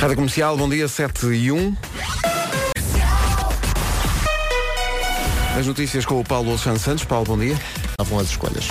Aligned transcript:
Rádio 0.00 0.16
Comercial, 0.16 0.56
bom 0.56 0.66
dia, 0.66 0.88
7 0.88 1.26
e 1.26 1.52
1. 1.52 1.76
As 5.58 5.66
notícias 5.66 6.06
com 6.06 6.18
o 6.18 6.24
Paulo 6.24 6.48
Alexandre 6.48 6.80
Santos. 6.80 7.04
Paulo, 7.04 7.26
bom 7.26 7.38
dia. 7.38 7.54
Estavam 7.90 8.18
as 8.18 8.30
escolhas. 8.30 8.66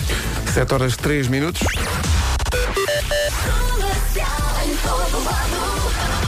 7 0.52 0.74
horas 0.74 0.98
3 0.98 1.28
minutos. 1.28 1.62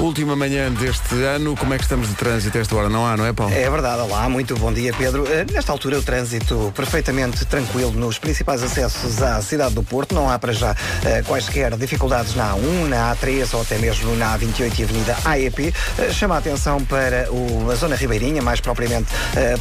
Última 0.02 0.36
manhã 0.36 0.72
deste 0.72 1.14
ano, 1.24 1.56
como 1.56 1.76
é 1.76 1.78
que 1.78 1.84
estamos 1.84 2.08
de 2.10 2.16
trânsito 2.16 2.58
esta 2.58 2.76
hora? 2.76 2.90
Não 2.90 3.06
há, 3.06 3.16
não 3.16 3.24
é, 3.24 3.32
Paulo? 3.32 3.54
É 3.54 3.70
verdade, 3.70 4.02
olá, 4.02 4.28
muito 4.28 4.56
bom 4.58 4.74
dia, 4.74 4.92
Pedro. 4.98 5.28
Eh, 5.32 5.46
Nesta 5.54 5.72
altura, 5.72 6.00
o 6.00 6.02
trânsito 6.02 6.74
perfeitamente 6.76 7.46
tranquilo 7.46 7.92
nos 7.92 8.18
principais 8.18 8.64
acessos 8.64 9.22
à 9.22 9.40
cidade 9.44 9.76
do 9.76 9.84
Porto. 9.84 10.16
Não 10.16 10.28
há 10.28 10.40
para 10.40 10.54
já 10.54 10.76
eh, 11.06 11.22
quaisquer 11.22 11.78
dificuldades 11.78 12.34
na 12.34 12.52
A1, 12.56 12.88
na 12.88 13.16
A3 13.16 13.48
ou 13.54 13.62
até 13.62 13.78
mesmo 13.78 14.16
na 14.16 14.36
A28 14.40 14.80
e 14.80 14.84
Avenida 14.84 15.18
AEP. 15.24 15.72
Eh, 16.00 16.12
Chama 16.12 16.34
a 16.34 16.38
atenção 16.40 16.84
para 16.84 17.28
a 17.72 17.76
zona 17.76 17.96
ribeirinha, 17.96 18.42
mais 18.42 18.60
propriamente 18.60 19.12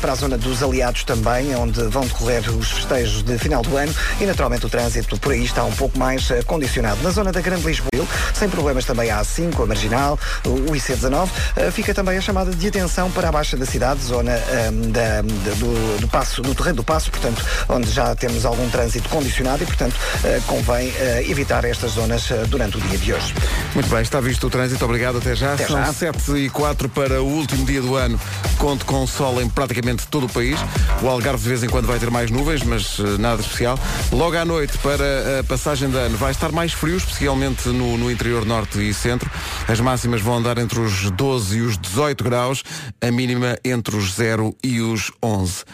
para 0.01 0.13
a 0.13 0.15
zona 0.15 0.39
dos 0.39 0.63
aliados 0.63 1.05
também, 1.05 1.55
onde 1.55 1.83
vão 1.89 2.07
decorrer 2.07 2.49
os 2.51 2.71
festejos 2.71 3.23
de 3.23 3.37
final 3.39 3.61
do 3.63 3.77
ano 3.77 3.95
e, 4.19 4.25
naturalmente, 4.25 4.65
o 4.65 4.71
trânsito 4.71 5.19
por 5.19 5.33
aí 5.33 5.45
está 5.45 5.65
um 5.65 5.73
pouco 5.73 5.99
mais 5.99 6.29
condicionado. 6.47 7.03
Na 7.03 7.11
zona 7.11 7.31
da 7.31 7.41
Grande 7.43 7.67
Lisboa, 7.67 7.91
sem 8.33 8.49
problemas 8.49 8.85
também 8.87 9.11
a 9.11 9.21
A5, 9.21 9.63
a 9.63 9.67
Marginal, 9.67 10.19
o 10.47 10.73
IC19. 10.73 11.29
Eh, 11.57 11.71
Fica 11.71 11.95
também 11.95 12.17
a 12.19 12.21
chamada 12.21 12.51
de 12.51 12.69
atenção 12.69 13.11
para 13.11 13.29
a 13.29 13.33
Baixa 13.33 13.57
da 13.57 13.65
cidade, 13.67 14.03
zona 14.03 14.33
ehm, 14.33 14.91
da- 14.91 15.23
do, 15.23 16.01
do 16.01 16.09
passo, 16.09 16.43
do 16.43 16.55
Terreiro 16.55 16.77
do 16.77 16.85
Passo, 16.85 17.11
portanto, 17.11 17.45
onde 17.69 17.91
já 17.91 18.15
temos 18.15 18.45
algum 18.45 18.69
trânsito 18.71 19.09
condicionado 19.09 19.63
e, 19.63 19.67
portanto, 19.67 19.95
eh, 20.25 20.41
convém 20.47 20.89
eh, 20.99 21.25
evitar 21.29 21.65
estas 21.65 21.93
zonas 21.93 22.29
durante 22.49 22.77
o 22.77 22.81
dia 22.81 22.99
de 22.99 23.13
hoje. 23.13 23.35
Muito 23.75 23.89
bem, 23.89 24.03
está 24.03 24.21
visto 24.21 24.47
o 24.47 24.51
trânsito, 24.51 24.85
obrigado, 24.85 25.19
até 25.19 25.35
já. 25.35 25.55
Até 25.55 25.67
São 25.67 25.77
já. 25.85 25.93
7 25.93 26.33
e 26.37 26.51
4 26.51 26.89
para 26.89 27.23
o 27.23 27.27
último 27.27 27.65
dia 27.65 27.81
do 27.81 27.97
ano, 27.97 28.19
conto 28.59 28.85
com 28.85 29.07
sol 29.07 29.41
em 29.41 29.49
praticamente 29.49 30.07
todo 30.09 30.27
o 30.27 30.29
país. 30.29 30.59
O 31.03 31.09
Algarve 31.09 31.43
de 31.43 31.49
vez 31.49 31.63
em 31.63 31.69
quando 31.69 31.87
vai 31.87 31.99
ter 31.99 32.11
mais 32.11 32.31
nuvens, 32.31 32.63
mas 32.63 32.99
nada 33.19 33.41
especial. 33.41 33.79
Logo 34.13 34.37
à 34.37 34.45
noite, 34.45 34.77
para 34.79 35.41
a 35.41 35.45
passagem 35.45 35.89
de 35.91 35.97
ano, 35.97 36.17
vai 36.17 36.31
estar 36.31 36.51
mais 36.53 36.73
frio, 36.73 36.97
especialmente 36.97 37.69
no, 37.69 37.97
no 37.97 38.11
interior 38.11 38.45
norte 38.45 38.79
e 38.81 38.93
centro. 38.93 39.31
As 39.69 39.81
máximas 39.81 40.20
vão 40.23 40.39
andar 40.39 40.59
entre 40.59 40.81
os 40.81 41.11
12 41.11 41.59
e 41.59 41.61
os 41.63 41.79
18 41.79 42.25
graus, 42.25 42.63
a 43.01 43.11
mínima 43.11 43.57
entre 43.65 43.97
os 43.97 44.15
0 44.15 44.55
e 44.63 44.81
os 44.81 45.11
11. 45.23 45.65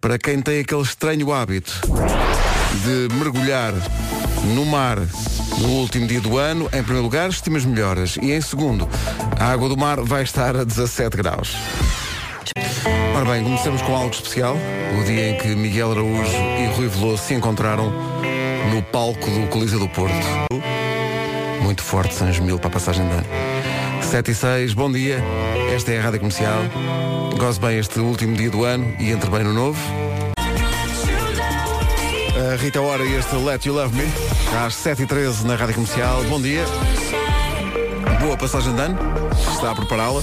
Para 0.00 0.18
quem 0.18 0.40
tem 0.40 0.60
aquele 0.60 0.82
estranho 0.82 1.32
hábito 1.32 1.72
de 2.84 3.14
mergulhar 3.14 3.74
no 4.54 4.64
mar 4.64 4.98
no 5.58 5.68
último 5.68 6.06
dia 6.06 6.20
do 6.20 6.38
ano, 6.38 6.66
em 6.72 6.82
primeiro 6.82 7.02
lugar, 7.02 7.28
estimas 7.28 7.64
melhoras. 7.64 8.16
E 8.20 8.32
em 8.32 8.40
segundo, 8.40 8.88
a 9.38 9.52
água 9.52 9.68
do 9.68 9.76
mar 9.76 10.00
vai 10.00 10.22
estar 10.22 10.56
a 10.56 10.64
17 10.64 11.16
graus. 11.16 11.54
Ora 13.14 13.24
bem, 13.30 13.44
começamos 13.44 13.82
com 13.82 13.94
algo 13.94 14.14
especial. 14.14 14.56
O 14.98 15.04
dia 15.04 15.30
em 15.30 15.36
que 15.36 15.48
Miguel 15.48 15.92
Araújo 15.92 16.32
e 16.58 16.74
Rui 16.74 16.88
Veloso 16.88 17.22
se 17.22 17.34
encontraram 17.34 17.92
no 18.72 18.82
palco 18.84 19.30
do 19.30 19.46
Coliseu 19.48 19.78
do 19.78 19.88
Porto. 19.88 20.14
Muito 21.62 21.82
forte, 21.82 22.14
São 22.14 22.26
Mil 22.42 22.58
para 22.58 22.68
a 22.68 22.72
passagem 22.72 23.06
de 23.06 23.12
ano. 23.12 23.26
7 24.10 24.28
e 24.28 24.34
6, 24.34 24.74
bom 24.74 24.90
dia. 24.90 25.22
Esta 25.72 25.92
é 25.92 26.00
a 26.00 26.02
Rádio 26.02 26.18
Comercial. 26.18 26.64
Goze 27.38 27.60
bem 27.60 27.78
este 27.78 28.00
último 28.00 28.34
dia 28.36 28.50
do 28.50 28.64
ano 28.64 28.92
e 28.98 29.12
entre 29.12 29.30
bem 29.30 29.44
no 29.44 29.52
novo. 29.52 29.78
A 32.34 32.56
Rita 32.56 32.80
Ora 32.80 33.04
e 33.04 33.14
este 33.14 33.36
Let 33.36 33.64
You 33.66 33.74
Love 33.74 33.96
Me, 33.96 34.02
às 34.66 34.74
7h13 34.74 35.44
na 35.44 35.54
Rádio 35.54 35.76
Comercial. 35.76 36.24
Bom 36.24 36.42
dia. 36.42 36.64
Boa 38.20 38.36
passagem 38.36 38.74
de 38.74 38.80
ano. 38.80 38.98
Está 39.52 39.70
a 39.70 39.74
prepará-la. 39.76 40.22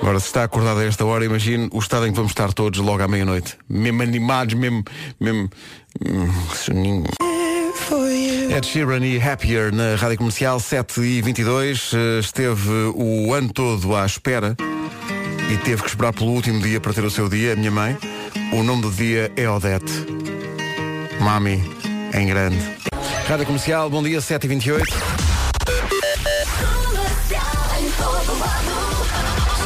Agora, 0.00 0.18
se 0.18 0.26
está 0.28 0.44
acordado 0.44 0.80
a 0.80 0.84
esta 0.84 1.04
hora, 1.04 1.26
imagine 1.26 1.68
o 1.72 1.78
estado 1.78 2.06
em 2.06 2.10
que 2.10 2.16
vamos 2.16 2.32
estar 2.32 2.54
todos 2.54 2.80
logo 2.80 3.02
à 3.02 3.08
meia-noite. 3.08 3.58
Mesmo 3.68 4.02
animados, 4.02 4.54
mesmo. 4.54 4.82
mesmo 5.20 5.50
hum, 6.08 6.32
soninho. 6.54 7.04
Ed 8.50 8.66
Sheeran 8.66 9.04
e 9.04 9.20
Happier 9.20 9.72
na 9.72 9.96
Rádio 9.96 10.18
Comercial 10.18 10.58
7 10.60 11.00
e 11.00 11.22
22 11.22 11.92
Eh, 11.94 12.18
Esteve 12.20 12.70
o 12.94 13.32
ano 13.34 13.52
todo 13.52 13.94
à 13.94 14.04
espera 14.06 14.56
e 15.50 15.56
teve 15.58 15.82
que 15.82 15.88
esperar 15.88 16.12
pelo 16.12 16.30
último 16.32 16.60
dia 16.60 16.80
para 16.80 16.92
ter 16.92 17.04
o 17.04 17.10
seu 17.10 17.28
dia, 17.28 17.52
a 17.52 17.56
minha 17.56 17.70
mãe. 17.70 17.96
O 18.52 18.62
nome 18.62 18.82
do 18.82 18.90
dia 18.90 19.30
é 19.36 19.48
Odete. 19.48 19.92
Mami, 21.20 21.62
em 22.12 22.26
grande. 22.26 22.58
Rádio 23.28 23.46
Comercial, 23.46 23.88
bom 23.90 24.02
dia, 24.02 24.20
7 24.20 24.44
e 24.44 24.48
28 24.48 25.16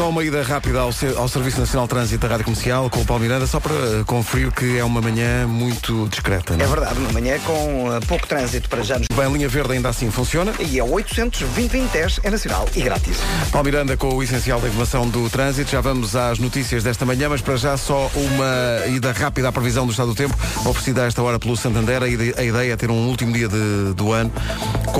Só 0.00 0.08
uma 0.08 0.24
ida 0.24 0.42
rápida 0.42 0.78
ao, 0.80 0.88
ao 1.18 1.28
Serviço 1.28 1.60
Nacional 1.60 1.84
de 1.86 1.90
Trânsito 1.90 2.22
da 2.26 2.28
Rádio 2.28 2.46
Comercial 2.46 2.88
com 2.88 3.02
o 3.02 3.04
Paulo 3.04 3.22
Miranda, 3.22 3.46
só 3.46 3.60
para 3.60 3.74
eh, 3.74 4.02
conferir 4.06 4.50
que 4.50 4.78
é 4.78 4.82
uma 4.82 4.98
manhã 5.02 5.46
muito 5.46 6.08
discreta. 6.08 6.54
não 6.56 6.60
É 6.64 6.64
é? 6.64 6.66
verdade, 6.70 6.98
uma 7.00 7.12
manhã 7.12 7.38
com 7.40 7.92
eh, 7.94 8.00
pouco 8.08 8.26
trânsito 8.26 8.66
para 8.70 8.82
já 8.82 8.98
nos... 8.98 9.08
Bem, 9.14 9.30
linha 9.30 9.46
verde 9.46 9.74
ainda 9.74 9.90
assim 9.90 10.10
funciona. 10.10 10.54
E 10.58 10.78
é 10.78 10.82
800 10.82 11.40
2010 11.40 12.20
é 12.22 12.30
nacional 12.30 12.66
e 12.74 12.80
grátis. 12.80 13.18
Paulo 13.52 13.66
Miranda 13.66 13.94
com 13.94 14.14
o 14.14 14.22
essencial 14.22 14.58
da 14.58 14.68
informação 14.68 15.06
do 15.06 15.28
trânsito. 15.28 15.70
Já 15.70 15.82
vamos 15.82 16.16
às 16.16 16.38
notícias 16.38 16.82
desta 16.82 17.04
manhã, 17.04 17.28
mas 17.28 17.42
para 17.42 17.56
já 17.56 17.76
só 17.76 18.10
uma 18.14 18.86
ida 18.88 19.12
rápida 19.12 19.50
à 19.50 19.52
previsão 19.52 19.84
do 19.84 19.90
estado 19.90 20.08
do 20.08 20.14
tempo, 20.14 20.34
oferecida 20.64 21.02
a 21.02 21.08
esta 21.08 21.22
hora 21.22 21.38
pelo 21.38 21.54
Santander. 21.58 22.02
A 22.02 22.08
ideia 22.08 22.72
é 22.72 22.76
ter 22.76 22.90
um 22.90 23.06
último 23.06 23.34
dia 23.34 23.48
de- 23.48 23.92
do 23.94 24.12
ano 24.14 24.32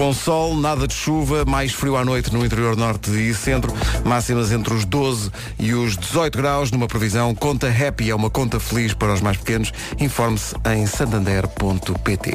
com 0.01 0.15
sol, 0.15 0.57
nada 0.57 0.89
de 0.89 0.95
chuva, 0.95 1.45
mais 1.45 1.73
frio 1.73 1.95
à 1.95 2.03
noite 2.03 2.33
no 2.33 2.43
interior 2.43 2.75
norte 2.75 3.11
e 3.11 3.35
centro, 3.35 3.71
máximas 4.03 4.51
entre 4.51 4.73
os 4.73 4.87
12 4.87 5.31
e 5.59 5.75
os 5.75 5.95
18 5.95 6.39
graus, 6.39 6.71
numa 6.71 6.89
previsão 6.89 7.35
conta 7.35 7.69
happy, 7.69 8.09
é 8.09 8.15
uma 8.15 8.31
conta 8.31 8.59
feliz 8.59 8.95
para 8.95 9.13
os 9.13 9.21
mais 9.21 9.37
pequenos. 9.37 9.71
Informe-se 10.01 10.55
em 10.75 10.87
santander.pt. 10.87 12.33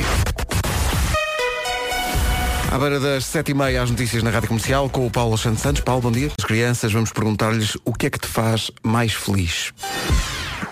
À 2.72 2.78
beira 2.78 3.00
das 3.00 3.26
sete 3.26 3.50
e 3.50 3.56
meia, 3.56 3.82
as 3.82 3.90
notícias 3.90 4.22
na 4.22 4.30
Rádio 4.30 4.50
Comercial 4.50 4.88
com 4.88 5.08
o 5.08 5.10
Paulo 5.10 5.32
Alexandre 5.32 5.60
Santos. 5.60 5.82
Paulo, 5.82 6.04
bom 6.04 6.12
dia. 6.12 6.30
As 6.38 6.46
crianças, 6.46 6.94
vamos 6.94 7.12
perguntar-lhes 7.12 7.76
o 7.84 7.94
que 7.94 8.06
é 8.06 8.10
que 8.12 8.20
te 8.20 8.28
faz 8.28 8.70
mais 8.84 9.12
feliz. 9.12 9.74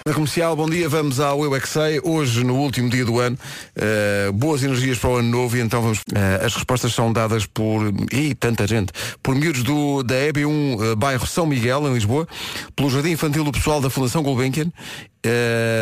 Na 0.05 0.13
Comercial, 0.13 0.55
bom 0.55 0.69
dia, 0.69 0.87
vamos 0.89 1.19
ao 1.19 1.43
Eu 1.43 1.55
é 1.55 1.59
Que 1.59 1.67
Sei. 1.69 1.99
Hoje, 2.03 2.43
no 2.43 2.55
último 2.57 2.89
dia 2.89 3.05
do 3.05 3.19
ano, 3.19 3.37
eh, 3.75 4.29
boas 4.33 4.63
energias 4.63 4.97
para 4.97 5.09
o 5.09 5.15
ano 5.17 5.29
novo 5.29 5.55
e 5.57 5.61
então 5.61 5.81
vamos. 5.81 5.99
eh, 6.13 6.45
as 6.45 6.53
respostas 6.55 6.93
são 6.93 7.11
dadas 7.13 7.45
por. 7.45 7.93
Ih, 8.11 8.35
tanta 8.35 8.67
gente. 8.67 8.91
Por 9.21 9.35
miúdos 9.35 9.63
do, 9.63 10.03
da 10.03 10.15
EB1, 10.15 10.91
eh, 10.91 10.95
bairro 10.95 11.25
São 11.25 11.45
Miguel, 11.45 11.87
em 11.87 11.93
Lisboa, 11.93 12.27
pelo 12.75 12.89
Jardim 12.89 13.11
Infantil 13.11 13.43
do 13.43 13.51
Pessoal 13.51 13.79
da 13.81 13.89
Fundação 13.89 14.21
Gulbenkian, 14.23 14.71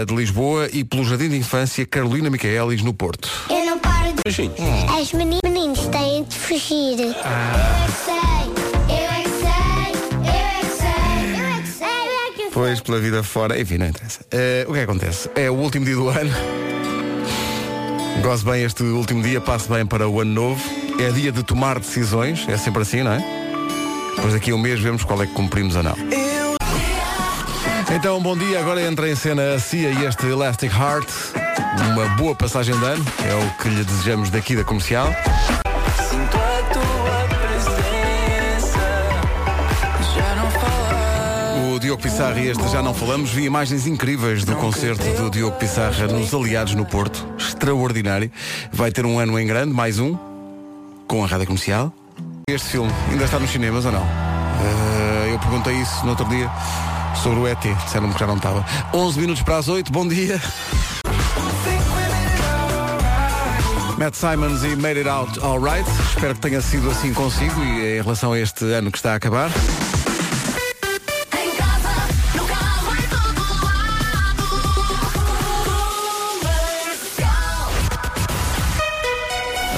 de 0.08 0.16
Lisboa, 0.16 0.70
e 0.72 0.84
pelo 0.84 1.04
Jardim 1.04 1.30
de 1.30 1.38
Infância 1.38 1.84
Carolina 1.86 2.30
Micaelis, 2.30 2.82
no 2.84 2.94
Porto. 2.94 3.28
Eu 3.50 3.66
não 3.66 3.80
paro 3.80 4.14
de. 4.14 4.22
As 5.00 5.14
meni- 5.14 5.40
meninos 5.44 5.88
têm 5.88 6.24
de 6.24 6.36
fugir. 6.36 7.00
Eu 7.00 7.10
é 7.10 7.86
que 7.86 7.92
sei, 8.06 8.41
Pois, 12.54 12.82
pela 12.82 13.00
vida 13.00 13.24
fora, 13.24 13.60
enfim, 13.60 13.78
não 13.78 13.88
interessa. 13.88 14.20
Eh, 14.30 14.66
o 14.68 14.74
que 14.74 14.80
é 14.80 14.86
que 14.86 14.92
acontece? 14.92 15.30
É 15.36 15.50
o 15.50 15.54
último 15.54 15.86
dia 15.86 15.96
do 15.96 16.10
ano. 16.10 16.32
Goze 18.22 18.44
bem 18.44 18.64
este 18.64 18.84
último 18.84 19.24
dia, 19.24 19.40
passe 19.40 19.70
bem 19.70 19.86
para 19.86 20.08
o 20.08 20.20
ano 20.20 20.32
novo. 20.32 20.62
É 21.00 21.10
dia 21.12 21.32
de 21.32 21.44
tomar 21.44 21.80
decisões, 21.80 22.46
é 22.48 22.58
sempre 22.58 22.82
assim, 22.82 23.04
não 23.04 23.14
é? 23.14 23.24
Depois 24.16 24.34
daqui 24.34 24.52
a 24.52 24.56
um 24.56 24.60
mês 24.60 24.80
vemos 24.80 25.04
qual 25.04 25.24
é 25.24 25.26
que 25.26 25.34
cumprimos 25.34 25.76
ou 25.76 25.84
não. 25.84 25.96
Então, 27.94 28.22
bom 28.22 28.38
dia. 28.38 28.60
Agora 28.60 28.82
entra 28.82 29.10
em 29.10 29.16
cena 29.16 29.56
a 29.56 29.60
Cia 29.60 29.90
e 29.90 30.06
este 30.06 30.28
Elastic 30.28 30.72
Heart. 30.72 31.10
Uma 31.92 32.06
boa 32.10 32.36
passagem 32.36 32.78
de 32.78 32.86
ano, 32.86 33.06
é 33.26 33.34
o 33.34 33.64
que 33.64 33.70
lhe 33.70 33.84
desejamos 33.84 34.30
daqui 34.30 34.56
da 34.56 34.64
comercial. 34.64 35.08
Diogo 41.92 42.04
Pissarra 42.04 42.40
e 42.40 42.48
este 42.48 42.70
já 42.70 42.82
não 42.82 42.94
falamos. 42.94 43.32
Vi 43.32 43.44
imagens 43.44 43.86
incríveis 43.86 44.46
do 44.46 44.56
concerto 44.56 45.04
do 45.22 45.30
Diogo 45.30 45.58
Pissarra 45.58 46.08
nos 46.08 46.34
Aliados 46.34 46.74
no 46.74 46.86
Porto. 46.86 47.28
Extraordinário. 47.38 48.32
Vai 48.72 48.94
ter 48.94 49.06
um 49.06 49.20
ano 49.20 49.38
em 49.38 49.46
grande, 49.46 49.74
mais 49.74 50.00
um, 50.00 50.18
com 51.06 51.22
a 51.22 51.28
rádio 51.28 51.48
comercial. 51.48 51.94
Este 52.50 52.70
filme 52.70 52.90
ainda 53.10 53.26
está 53.26 53.38
nos 53.40 53.50
cinemas 53.50 53.84
ou 53.84 53.92
não? 53.92 54.04
Eh, 54.04 55.34
eu 55.34 55.40
perguntei 55.40 55.74
isso 55.82 56.02
no 56.06 56.12
outro 56.12 56.24
dia 56.30 56.50
sobre 57.22 57.40
o 57.40 57.48
ET. 57.48 57.60
Disseram-me 57.60 58.14
que 58.14 58.20
já 58.22 58.28
não 58.28 58.38
estava. 58.38 58.66
11 58.94 59.20
minutos 59.20 59.44
para 59.44 59.58
as 59.58 59.68
8. 59.68 59.92
Bom 59.92 60.08
dia. 60.08 60.42
Matt 63.98 64.16
Simons 64.16 64.64
e 64.64 64.78
Made 64.78 65.00
It 65.00 65.10
Out 65.10 65.42
Alright. 65.42 65.90
Espero 66.08 66.36
que 66.36 66.40
tenha 66.40 66.62
sido 66.62 66.90
assim 66.90 67.14
consigo 67.14 67.62
e 67.62 67.98
em 67.98 68.02
relação 68.02 68.32
a 68.32 68.40
este 68.40 68.64
ano 68.72 68.90
que 68.90 68.98
está 68.98 69.12
a 69.12 69.16
acabar. 69.16 69.52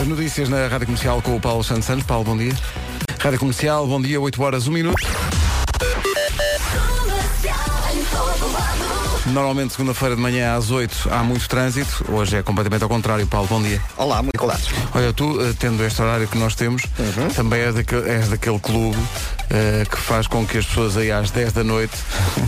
Notícias 0.06 0.50
na 0.50 0.68
Rádio 0.68 0.88
Comercial 0.88 1.22
com 1.22 1.36
o 1.36 1.40
Paulo 1.40 1.64
Santos 1.64 1.86
Santos. 1.86 2.04
Paulo, 2.06 2.24
bom 2.26 2.38
dia. 2.38 2.54
Rádio 3.20 3.40
Comercial, 3.40 3.88
bom 3.88 4.02
dia, 4.02 4.20
8 4.20 4.44
horas, 4.44 4.68
1 4.68 4.72
minuto. 4.72 5.02
Normalmente, 9.28 9.72
segunda-feira 9.74 10.16
de 10.16 10.22
manhã 10.22 10.56
às 10.56 10.70
8 10.70 11.10
há 11.10 11.24
muito 11.24 11.48
trânsito. 11.48 12.06
Hoje 12.12 12.36
é 12.38 12.44
completamente 12.44 12.84
ao 12.84 12.90
contrário. 12.90 13.26
Paulo, 13.26 13.48
bom 13.48 13.62
dia. 13.62 13.82
Olá, 13.98 14.22
muito 14.22 14.38
colados. 14.38 14.70
Olha, 14.94 15.12
tu, 15.14 15.42
eh, 15.42 15.54
tendo 15.58 15.84
este 15.84 16.02
horário 16.02 16.28
que 16.28 16.38
nós 16.38 16.54
temos, 16.54 16.84
Uhum. 17.00 17.30
também 17.30 17.62
és 17.62 17.74
daquele, 17.74 18.10
és 18.10 18.28
daquele 18.30 18.60
clube 18.60 18.98
eh, 19.50 19.86
que 19.90 19.98
faz 19.98 20.28
com 20.28 20.46
que 20.46 20.58
as 20.58 20.66
pessoas 20.66 20.98
aí 20.98 21.12
às 21.12 21.32
10 21.32 21.54
da 21.54 21.64
noite 21.64 21.96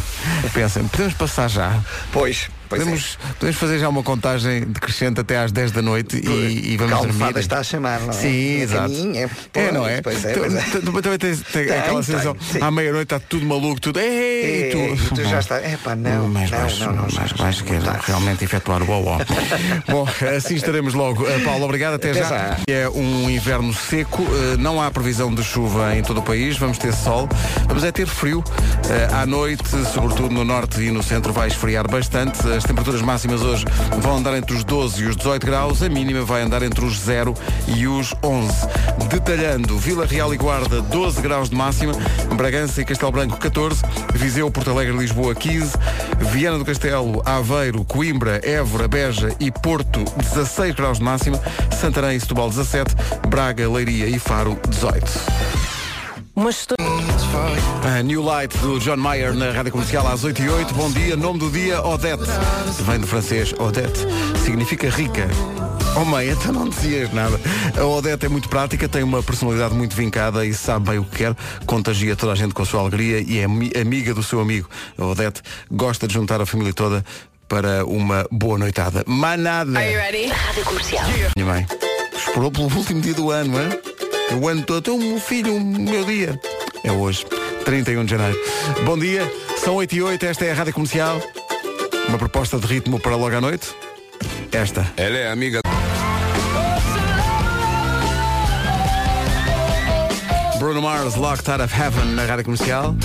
pensem, 0.54 0.86
podemos 0.88 1.14
passar 1.14 1.50
já? 1.50 1.80
Pois, 2.12 2.50
é. 2.66 2.78
Podemos, 2.78 3.18
podemos 3.40 3.56
fazer 3.60 3.80
já 3.80 3.90
uma 3.90 4.04
contagem 4.04 4.62
decrescente 4.66 5.20
até 5.22 5.38
às 5.38 5.52
10 5.52 5.72
da 5.72 5.82
noite 5.82 6.18
e, 6.18 6.74
e 6.74 6.78
vamos 6.78 6.94
Calma, 6.94 7.08
dormir. 7.08 7.26
fada 7.26 7.40
está 7.40 7.60
a 7.60 7.64
chamar, 7.64 8.00
não 8.02 8.10
é? 8.10 8.14
Sim, 8.14 8.60
É 8.60 8.64
exato. 8.64 8.82
caminho, 8.94 9.18
é- 9.54 9.60
é, 9.60 9.72
não 9.72 9.88
é? 9.88 10.02
Pois 10.02 10.24
é, 10.26 10.34
pois 10.34 10.54
é. 10.56 10.62
tu- 10.62 10.82
tu 10.82 11.02
Também 11.02 11.18
tens, 11.20 11.40
tens 11.42 11.52
Tem, 11.52 11.64
aquela 11.64 11.94
tem, 11.96 12.04
sensação, 12.04 12.36
à 12.62 12.72
meia-noite 12.72 13.04
está 13.14 13.20
tudo 13.20 13.46
maluco, 13.46 13.80
tudo. 13.80 14.00
Ei, 14.00 14.70
É, 14.72 14.96
tu, 14.96 15.16
tu 15.16 15.24
já 15.24 15.40
está. 15.40 15.58
É 15.58 15.78
pá, 15.84 15.96
não. 15.96 16.28
mais 16.28 16.50
não, 16.52 16.60
baixo, 16.60 16.80
não, 16.86 16.94
não, 16.94 17.08
mais 17.16 17.32
baixo, 17.34 17.64
que 17.64 17.74
é 17.74 17.80
realmente 18.06 18.44
efetuar 18.44 18.82
o 18.82 18.90
ó 18.92 19.18
Bom, 19.88 20.08
assim 20.36 20.56
estaremos 20.56 20.94
logo. 20.94 21.24
Uh, 21.24 21.42
Paulo, 21.44 21.66
obrigado, 21.66 21.96
até, 21.96 22.14
já. 22.14 22.58
É 22.68 22.88
um 22.90 23.30
inverno 23.30 23.74
seco, 23.74 24.22
uh, 24.24 24.58
não 24.58 24.82
há 24.82 24.90
previsão 24.92 25.34
de 25.34 25.44
chuva 25.44 25.96
em 25.96 26.02
todo 26.04 26.20
o 26.20 26.24
país, 26.24 26.58
vamos 26.58 26.78
ter 26.78 26.94
sol, 26.94 27.28
vamos 27.68 27.84
é 27.84 27.92
ter 27.92 28.08
frio. 28.08 28.40
Uh, 28.40 29.16
à 29.16 29.26
noite, 29.26 29.64
sobretudo 29.94 30.30
no 30.30 30.44
norte 30.44 30.82
e 30.82 30.92
no 30.92 31.02
centro, 31.04 31.32
vai 31.34 31.48
esfriar 31.48 31.88
bastante. 31.90 32.40
As 32.56 32.64
temperaturas 32.64 33.02
máximas 33.02 33.42
hoje 33.42 33.66
vão 34.00 34.18
andar 34.18 34.38
entre 34.38 34.56
os 34.56 34.64
12 34.64 35.04
e 35.04 35.08
os 35.08 35.18
18 35.18 35.46
graus, 35.46 35.84
a 35.84 35.90
mínima 35.90 36.24
vai 36.24 36.42
andar 36.42 36.64
entre 36.64 36.86
os 36.86 37.00
0 37.00 37.34
e 37.68 37.86
os 37.86 38.14
11. 38.24 38.50
Detalhando, 39.10 39.78
Vila 39.78 40.06
Real 40.06 40.34
e 40.34 40.38
Guarda, 40.38 40.82
12 40.82 41.22
graus 41.22 41.50
de 41.50 41.56
máxima, 41.56 41.92
Bragança 42.36 42.82
e 42.82 42.86
Castelo 42.86 43.12
Branco, 43.12 43.38
14, 43.38 43.82
Viseu, 44.14 44.50
Porto 44.50 44.72
Alegre, 44.72 44.96
Lisboa, 44.96 45.36
15, 45.36 45.74
Viana 46.32 46.58
do 46.58 46.66
Castelo, 46.66 47.22
Aveiro, 47.26 47.84
Coimbra, 47.84 48.40
Évora, 48.42 48.88
Beja 48.88 49.36
e 49.40 49.52
Porto, 49.52 50.06
16 50.16 50.76
graus 50.76 50.98
de 51.00 51.04
máxima, 51.04 51.40
Santarém 51.78 52.16
e 52.16 52.20
Setúbal, 52.20 52.50
17, 52.50 52.96
Braga, 53.28 53.70
Leiria 53.70 54.08
e 54.08 54.18
Faro, 54.18 54.58
18. 54.70 55.04
A 57.98 58.02
New 58.02 58.24
Light 58.24 58.58
do 58.58 58.80
John 58.80 58.98
Mayer 58.98 59.34
na 59.34 59.52
Rádio 59.52 59.72
Comercial 59.72 60.08
às 60.08 60.24
8 60.24 60.42
e 60.42 60.50
8 60.50 60.74
Bom 60.74 60.90
dia, 60.92 61.16
nome 61.16 61.38
do 61.40 61.50
dia, 61.52 61.80
Odette 61.86 62.24
Vem 62.82 63.00
do 63.00 63.06
francês 63.08 63.54
Odette 63.60 64.00
Significa 64.44 64.90
rica 64.90 65.28
Oh 65.96 66.04
mãe, 66.04 66.30
então 66.30 66.52
não 66.52 66.68
dizias 66.70 67.14
nada 67.14 67.40
A 67.80 67.84
Odette 67.86 68.26
é 68.26 68.30
muito 68.30 68.50
prática, 68.50 68.90
tem 68.90 69.04
uma 69.04 69.22
personalidade 69.22 69.76
muito 69.76 69.96
vincada 69.96 70.44
E 70.46 70.54
sabe 70.54 70.90
bem 70.90 71.00
o 71.00 71.04
que 71.04 71.18
quer 71.18 71.36
Contagia 71.68 72.16
toda 72.16 72.32
a 72.34 72.36
gente 72.36 72.54
com 72.54 72.64
a 72.64 72.66
sua 72.66 72.82
alegria 72.82 73.20
E 73.22 73.38
é 73.40 73.44
ami- 73.44 73.72
amiga 73.80 74.14
do 74.14 74.24
seu 74.24 74.40
amigo 74.40 74.68
A 74.98 75.06
Odette 75.06 75.42
gosta 75.72 76.08
de 76.08 76.14
juntar 76.16 76.42
a 76.42 76.46
família 76.48 76.74
toda 76.74 77.06
Para 77.48 77.86
uma 77.86 78.26
boa 78.32 78.58
noitada 78.58 79.04
Manada 79.06 79.80
Rádio 79.80 80.64
Comercial. 80.66 81.06
minha 81.38 81.48
mãe. 81.48 81.68
Esperou 82.18 82.50
pelo 82.52 82.74
último 82.76 83.02
dia 83.02 83.14
do 83.14 83.30
ano, 83.30 83.54
é? 83.60 84.34
O 84.36 84.48
ano 84.48 84.64
todo. 84.64 84.98
Meu 84.98 85.20
filho, 85.20 85.56
o 85.56 85.62
meu 85.64 86.04
dia. 86.04 86.40
É 86.86 86.92
hoje, 86.92 87.26
31 87.66 88.06
de 88.06 88.12
janeiro. 88.12 88.40
Bom 88.86 88.96
dia, 88.96 89.28
são 89.58 89.74
8 89.74 89.96
e 89.96 90.04
8, 90.04 90.24
esta 90.24 90.46
é 90.46 90.52
a 90.52 90.54
Rádio 90.54 90.72
Comercial. 90.72 91.20
Uma 92.08 92.20
proposta 92.20 92.60
de 92.60 92.68
ritmo 92.68 93.00
para 93.00 93.16
logo 93.16 93.36
à 93.36 93.42
noite. 93.42 93.76
Esta. 94.52 94.86
Ela 94.96 95.18
é 95.18 95.32
amiga. 95.32 95.62
Bruno 100.60 100.80
Mars, 100.80 101.16
Locked 101.16 101.50
Out 101.50 101.64
of 101.64 101.74
Heaven 101.74 102.06
na 102.14 102.24
Rádio 102.24 102.46
Comercial. 102.46 102.96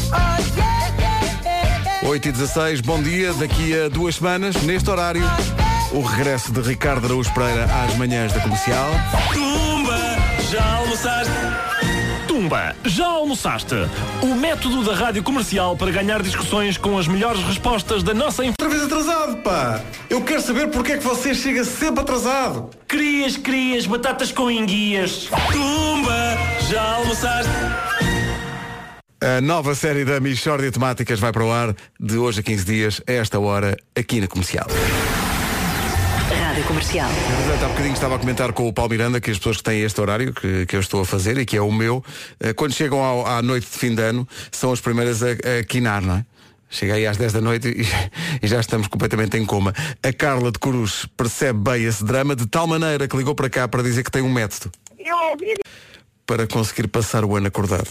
8 2.03 2.29
e 2.29 2.33
16, 2.33 2.83
bom 2.83 3.03
dia. 3.03 3.33
Daqui 3.33 3.75
a 3.81 3.89
duas 3.89 4.17
semanas, 4.17 4.57
neste 4.63 4.91
horário, 4.91 5.23
o 5.93 6.03
regresso 6.03 6.53
de 6.53 6.61
Ricardo 6.61 7.07
Araújo 7.07 7.33
Pereira 7.33 7.65
às 7.65 7.97
manhãs 7.97 8.31
da 8.31 8.41
Comercial. 8.41 8.91
Tumba, 9.33 9.99
já 10.53 10.77
almoçaste? 10.77 11.33
Tumba, 12.41 12.75
já 12.87 13.07
almoçaste? 13.07 13.75
O 14.23 14.35
método 14.35 14.83
da 14.83 14.95
rádio 14.95 15.23
comercial 15.23 15.77
para 15.77 15.91
ganhar 15.91 16.23
discussões 16.23 16.79
com 16.79 16.97
as 16.97 17.07
melhores 17.07 17.43
respostas 17.43 18.03
da 18.03 18.15
nossa. 18.15 18.43
Outra 18.43 18.67
vez 18.67 18.83
atrasado, 18.83 19.37
pá! 19.43 19.83
Eu 20.09 20.23
quero 20.23 20.41
saber 20.41 20.69
porque 20.69 20.93
é 20.93 20.97
que 20.97 21.05
você 21.05 21.35
chega 21.35 21.63
sempre 21.65 22.01
atrasado. 22.01 22.71
Crias, 22.89 23.37
crias, 23.37 23.85
batatas 23.85 24.33
com 24.33 24.51
enguias. 24.51 25.29
Tumba, 25.53 26.39
já 26.71 26.83
almoçaste? 26.95 27.53
A 29.21 29.43
nova 29.43 29.75
série 29.75 30.07
da 30.07 30.19
Michórdia 30.19 30.73
Temáticas 30.73 31.21
vai 31.21 31.33
para 31.33 31.45
o 31.45 31.53
ar 31.53 31.77
de 32.01 32.17
hoje 32.17 32.41
a 32.41 32.43
15 32.43 32.65
dias, 32.65 33.03
a 33.07 33.13
esta 33.13 33.39
hora, 33.39 33.77
aqui 33.95 34.19
na 34.19 34.27
Comercial. 34.27 34.67
Rádio 36.39 36.65
Comercial. 36.65 37.09
Portanto, 37.11 37.65
há 37.65 37.69
bocadinho 37.69 37.95
estava 37.95 38.17
a 38.17 38.19
comentar 38.19 38.53
com 38.53 38.69
o 38.69 38.73
Paulo 38.73 38.91
Miranda 38.91 39.21
que 39.21 39.31
as 39.31 39.39
pessoas 39.39 39.57
que 39.59 39.63
têm 39.65 39.81
este 39.83 40.01
horário 40.01 40.33
que, 40.33 40.67
que 40.67 40.77
eu 40.77 40.81
estou 40.81 41.01
a 41.01 41.05
fazer 41.07 41.37
e 41.39 41.45
que 41.47 41.57
é 41.57 41.61
o 41.63 41.73
meu, 41.73 42.05
eh, 42.41 42.53
quando 42.53 42.73
chegam 42.73 43.03
ao- 43.03 43.27
à 43.27 43.43
noite 43.43 43.65
de 43.71 43.79
fim 43.79 43.95
de 43.95 44.03
ano, 44.03 44.27
são 44.51 44.73
as 44.73 44.81
primeiras 44.81 45.23
a, 45.23 45.27
a 45.31 45.65
quinar, 45.65 46.03
não 46.03 46.17
é? 46.17 46.27
Chega 46.69 46.95
aí 46.95 47.07
às 47.07 47.17
10 47.17 47.33
da 47.33 47.41
noite 47.41 47.69
e, 47.69 47.87
e 48.45 48.47
já 48.49 48.61
estamos 48.61 48.87
completamente 48.87 49.37
em 49.37 49.45
coma. 49.45 49.75
A 50.03 50.13
Carla 50.13 50.53
de 50.53 50.59
Cruz 50.59 51.07
percebe 51.17 51.59
bem 51.59 51.85
esse 51.85 52.05
drama 52.05 52.37
de 52.37 52.47
tal 52.47 52.67
maneira 52.67 53.09
que 53.09 53.17
ligou 53.17 53.35
para 53.35 53.51
cá 53.51 53.67
para 53.67 53.83
dizer 53.83 54.05
que 54.05 54.11
tem 54.11 54.23
um 54.23 54.33
método 54.33 54.71
para 56.27 56.47
conseguir 56.47 56.87
passar 56.89 57.25
o 57.25 57.35
ano 57.37 57.49
acordado. 57.49 57.89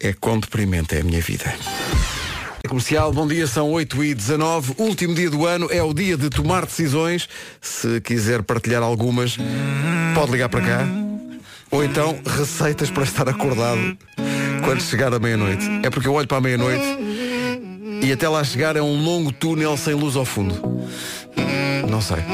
É 0.00 0.12
quão 0.14 0.38
deprimente 0.40 0.96
é 0.96 1.00
a 1.00 1.04
minha 1.04 1.20
vida. 1.20 1.54
Comercial, 2.74 3.12
bom 3.12 3.24
dia, 3.24 3.46
são 3.46 3.70
8 3.70 4.02
e 4.02 4.14
19 4.16 4.74
Último 4.78 5.14
dia 5.14 5.30
do 5.30 5.46
ano, 5.46 5.68
é 5.70 5.80
o 5.80 5.94
dia 5.94 6.16
de 6.16 6.28
tomar 6.28 6.66
decisões. 6.66 7.28
Se 7.60 8.00
quiser 8.00 8.42
partilhar 8.42 8.82
algumas 8.82 9.36
Pode 10.12 10.32
ligar 10.32 10.48
para 10.48 10.60
cá. 10.60 10.88
Ou 11.70 11.84
então 11.84 12.18
receitas 12.26 12.90
para 12.90 13.04
estar 13.04 13.28
acordado 13.28 13.96
Quando 14.64 14.82
chegar 14.82 15.14
a 15.14 15.20
meia-noite. 15.20 15.64
É 15.84 15.88
porque 15.90 16.08
eu 16.08 16.14
olho 16.14 16.26
para 16.26 16.38
a 16.38 16.40
meia-noite 16.40 16.84
E 18.02 18.10
até 18.12 18.28
lá 18.28 18.42
chegar 18.42 18.74
é 18.74 18.82
um 18.82 19.04
longo 19.04 19.30
túnel 19.30 19.76
sem 19.76 19.94
luz 19.94 20.16
ao 20.16 20.24
fundo. 20.24 20.60
Não 21.88 22.00
sei. 22.00 22.24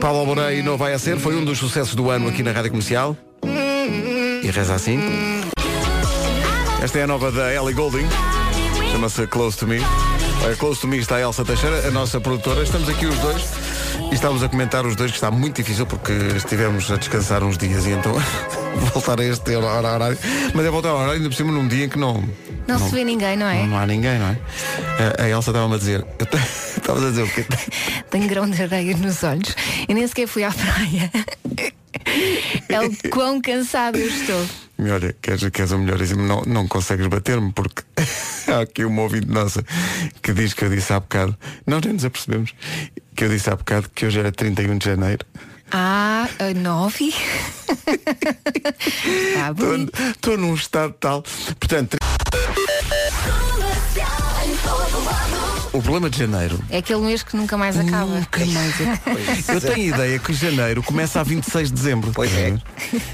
Paulo 0.00 0.20
Alborei 0.20 0.62
não 0.62 0.76
vai 0.76 0.94
a 0.94 0.98
ser. 1.00 1.18
Foi 1.18 1.34
um 1.34 1.44
dos 1.44 1.58
sucessos 1.58 1.96
do 1.96 2.08
ano 2.08 2.28
aqui 2.28 2.44
na 2.44 2.52
Rádio 2.52 2.70
Comercial. 2.70 3.16
E 3.42 4.48
reza 4.48 4.76
assim. 4.76 5.00
Esta 6.80 7.00
é 7.00 7.02
a 7.02 7.06
nova 7.08 7.32
da 7.32 7.52
Ellie 7.52 7.74
Golding 7.74 8.06
Chama-se 8.92 9.26
Close 9.26 9.56
to 9.58 9.66
Me. 9.66 9.78
Olha, 10.44 10.56
Close 10.56 10.80
to 10.80 10.88
Me 10.88 10.98
está 10.98 11.16
a 11.16 11.20
Elsa 11.20 11.44
Teixeira, 11.44 11.88
a 11.88 11.90
nossa 11.90 12.20
produtora. 12.20 12.62
Estamos 12.62 12.88
aqui 12.88 13.06
os 13.06 13.18
dois 13.18 13.42
e 14.10 14.14
estávamos 14.14 14.42
a 14.42 14.48
comentar 14.48 14.86
os 14.86 14.96
dois 14.96 15.10
que 15.10 15.16
está 15.16 15.30
muito 15.30 15.56
difícil 15.56 15.86
porque 15.86 16.12
estivemos 16.36 16.90
a 16.90 16.96
descansar 16.96 17.42
uns 17.42 17.58
dias 17.58 17.86
e 17.86 17.90
então 17.90 18.12
voltar 18.92 19.20
a 19.20 19.24
este 19.24 19.54
horário. 19.54 20.18
Mas 20.54 20.66
é 20.66 20.70
voltar 20.70 20.90
ao 20.90 20.96
horário 20.96 21.14
ainda 21.14 21.28
por 21.28 21.34
cima 21.34 21.52
num 21.52 21.68
dia 21.68 21.84
em 21.84 21.88
que 21.88 21.98
não. 21.98 22.22
Não, 22.66 22.78
se 22.78 22.94
vê 22.94 23.04
ninguém, 23.04 23.36
não 23.36 23.48
é? 23.48 23.60
Não, 23.62 23.68
não 23.68 23.78
há 23.78 23.86
ninguém, 23.86 24.18
não 24.18 24.28
é? 24.28 24.38
A, 25.18 25.28
Elsa 25.28 25.50
estava-me 25.50 25.74
a 25.74 25.78
dizer. 25.78 26.04
Estavas 26.76 27.04
a 27.04 27.10
dizer 27.10 27.22
o 27.22 27.28
quê? 27.28 27.44
Tenho 28.10 28.28
grão 28.28 28.48
de 28.48 28.62
areia 28.62 28.96
nos 28.96 29.22
olhos 29.22 29.54
e 29.88 29.94
nem 29.94 30.06
sequer 30.06 30.26
fui 30.26 30.44
à 30.44 30.50
praia. 30.50 31.10
É 32.68 32.80
o 32.80 32.90
quão 33.10 33.40
cansado 33.40 33.96
eu 33.96 34.08
estou. 34.08 34.46
Olha, 34.80 35.14
queres, 35.20 35.48
queres 35.50 35.72
o 35.72 35.78
melhor 35.78 36.00
exemplo? 36.00 36.24
Não, 36.24 36.42
não 36.42 36.68
consegues 36.68 37.06
bater-me 37.06 37.52
porque 37.52 37.82
há 38.50 38.60
aqui 38.60 38.84
uma 38.84 39.02
ouvinte 39.02 39.28
nossa 39.28 39.64
que 40.22 40.32
diz 40.32 40.54
que 40.54 40.64
eu 40.64 40.70
disse 40.70 40.92
há 40.92 41.00
bocado, 41.00 41.36
nós 41.66 41.80
nem 41.82 41.94
nos 41.94 42.04
apercebemos, 42.04 42.54
que 43.14 43.24
eu 43.24 43.28
disse 43.28 43.50
há 43.50 43.56
bocado 43.56 43.88
que 43.94 44.06
hoje 44.06 44.18
era 44.18 44.32
31 44.32 44.78
de 44.78 44.86
janeiro. 44.86 45.26
Ah, 45.70 46.26
nove? 46.56 47.12
Estou 50.10 50.38
num 50.38 50.54
estado 50.54 50.94
tal. 50.98 51.22
Portanto, 51.60 51.98
o 55.72 55.82
problema 55.82 56.08
de 56.10 56.18
janeiro. 56.18 56.58
É 56.70 56.78
aquele 56.78 57.00
mês 57.00 57.22
que 57.22 57.36
nunca 57.36 57.56
mais 57.56 57.76
acaba. 57.78 58.06
Nunca 58.06 58.44
mais 58.46 58.74
acaba. 58.80 59.20
Eu 59.54 59.60
tenho 59.60 59.74
a 59.74 59.96
ideia 59.96 60.18
que 60.18 60.32
janeiro 60.32 60.82
começa 60.82 61.20
a 61.20 61.22
26 61.22 61.68
de 61.68 61.74
dezembro. 61.74 62.10
Pois 62.14 62.32
é. 62.34 62.54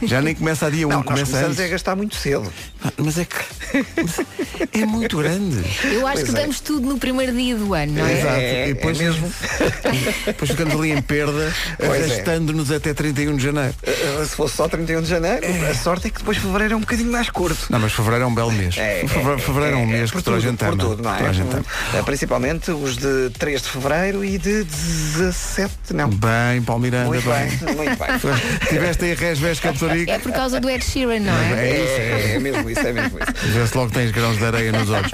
Já 0.02 0.20
nem 0.22 0.34
começa 0.34 0.66
a 0.66 0.70
dia 0.70 0.86
1, 0.86 0.90
Não, 0.90 0.96
nós 0.98 1.06
começa 1.06 1.24
começamos 1.26 1.58
antes. 1.58 1.64
a 1.64 1.68
gastar 1.72 1.96
muito 1.96 2.14
cedo. 2.16 2.52
Mas 2.98 3.18
é 3.18 3.24
que 3.24 3.36
é 4.80 4.86
muito 4.86 5.16
grande. 5.18 5.62
Eu 5.84 6.06
acho 6.06 6.18
Pois 6.22 6.30
que 6.30 6.36
é. 6.36 6.40
damos 6.42 6.60
tudo 6.60 6.86
no 6.86 6.98
primeiro 6.98 7.32
dia 7.32 7.56
do 7.56 7.72
ano, 7.74 7.92
não 7.94 8.06
é? 8.06 8.12
Exato. 8.18 8.36
É, 8.36 8.68
e 8.68 8.74
depois, 8.74 9.00
é 9.00 9.04
mesmo. 9.04 9.32
depois 10.26 10.50
ficamos 10.50 10.74
ali 10.74 10.90
em 10.92 11.02
perda, 11.02 11.52
Pois 11.78 12.10
é. 12.10 12.76
até 12.76 12.94
31 12.94 13.36
de 13.36 13.42
janeiro. 13.42 13.74
Uh, 13.86 14.24
Se 14.26 14.36
fosse 14.36 14.56
só 14.56 14.68
31 14.68 15.02
de 15.02 15.08
janeiro, 15.08 15.44
a 15.70 15.74
sorte 15.74 16.06
é 16.08 16.10
que 16.10 16.18
depois 16.18 16.36
fevereiro 16.38 16.74
é 16.74 16.76
um 16.76 16.80
bocadinho 16.80 17.10
mais 17.10 17.30
curto. 17.30 17.66
Não, 17.70 17.78
mas 17.78 17.92
fevereiro 17.92 18.24
é 18.24 18.26
um 18.26 18.34
belo 18.34 18.52
mês. 18.52 18.76
É, 18.78 19.04
Fevereiro, 19.06 19.76
é 19.76 19.80
um 19.80 19.86
mês 19.86 20.10
por 20.10 20.18
que 20.18 20.24
toda 20.24 20.36
a 20.36 20.40
gente 20.40 20.58
por 20.58 20.68
ama. 20.68 20.76
tudo, 20.76 21.02
não 21.02 21.14
é? 21.14 22.02
Principalmente 22.04 22.43
naturalmente, 22.44 22.70
os 22.70 22.96
de 22.96 23.30
3 23.38 23.62
de 23.62 23.68
Fevereiro 23.68 24.24
e 24.24 24.38
de 24.38 24.64
17, 24.64 25.72
não. 25.94 26.08
Bem, 26.10 26.62
Paulo 26.64 26.82
Miranda, 26.82 27.06
Muito 27.08 27.28
bem. 27.28 27.48
bem, 27.48 27.74
muito 27.76 27.98
bem. 27.98 28.58
Tiveste 28.68 29.04
aí 29.04 29.14
Resves 29.14 29.60
Captorico. 29.60 30.10
É 30.10 30.18
por 30.18 30.32
causa 30.32 30.60
do 30.60 30.68
Ed 30.68 30.84
Sheeran, 30.84 31.20
não 31.20 31.32
é? 31.32 31.68
É 31.68 31.84
isso, 31.84 32.00
é, 32.00 32.34
é 32.34 32.38
mesmo 32.40 32.68
isso, 32.70 32.80
é 32.80 32.92
mesmo 32.92 33.18
isso. 33.18 33.46
Vê-se 33.52 33.76
logo 33.76 33.88
que 33.90 33.94
tens 33.94 34.10
grãos 34.10 34.36
de 34.36 34.44
areia 34.44 34.72
nos 34.72 34.90
olhos. 34.90 35.10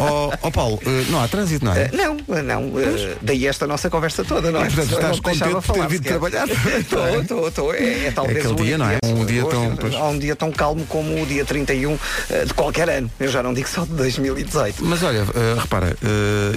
Ó 0.00 0.32
ó, 0.42 0.50
Paulo, 0.50 0.80
eh, 0.86 1.04
não 1.10 1.22
há 1.22 1.28
trânsito, 1.28 1.64
não 1.64 1.74
é? 1.74 1.82
Eh, 1.82 1.90
Não, 1.92 2.16
não, 2.42 2.80
eh, 2.80 3.16
daí 3.20 3.46
esta 3.46 3.66
nossa 3.66 3.90
conversa 3.90 4.24
toda, 4.24 4.50
não 4.50 4.62
é? 4.62 4.66
Portanto, 4.66 4.88
Senão 4.94 5.10
estás 5.12 5.38
não 5.40 5.50
contente 5.52 5.66
por 5.66 5.74
ter 5.74 5.88
vindo 5.88 6.04
trabalhar? 6.04 6.48
Estou, 6.48 7.20
estou, 7.20 7.48
estou. 7.48 7.74
É, 7.74 8.06
é 8.06 8.12
talvez 8.12 8.38
aquele 8.38 8.52
o 8.52 8.64
dia, 8.64 8.78
não 8.78 8.88
é? 8.88 8.98
Um 9.04 9.24
dia 9.26 9.44
hoje, 9.44 9.56
tão- 9.56 9.76
pois. 9.76 9.94
Há 9.94 10.08
um 10.08 10.18
dia 10.18 10.36
tão 10.36 10.50
calmo 10.50 10.84
como 10.86 11.22
o 11.22 11.26
dia 11.26 11.44
31 11.44 11.98
eh, 12.30 12.44
de 12.46 12.54
qualquer 12.54 12.88
ano. 12.88 13.10
Eu 13.20 13.28
já 13.28 13.42
não 13.42 13.52
digo 13.52 13.68
só 13.68 13.84
de 13.84 13.92
2018. 13.92 14.84
Mas 14.84 15.02
olha, 15.02 15.24
repara, 15.60 15.96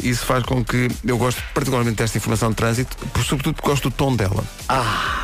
isso 0.09 0.25
faz 0.25 0.43
com 0.43 0.63
que 0.63 0.89
eu 1.05 1.17
gosto 1.17 1.41
particularmente 1.53 1.97
desta 1.97 2.17
informação 2.17 2.49
de 2.49 2.55
trânsito, 2.55 2.95
por- 3.13 3.23
sobretudo 3.23 3.55
porque 3.55 3.69
gosto 3.69 3.89
do 3.89 3.95
tom 3.95 4.15
dela. 4.15 4.43
Ah! 4.69 5.21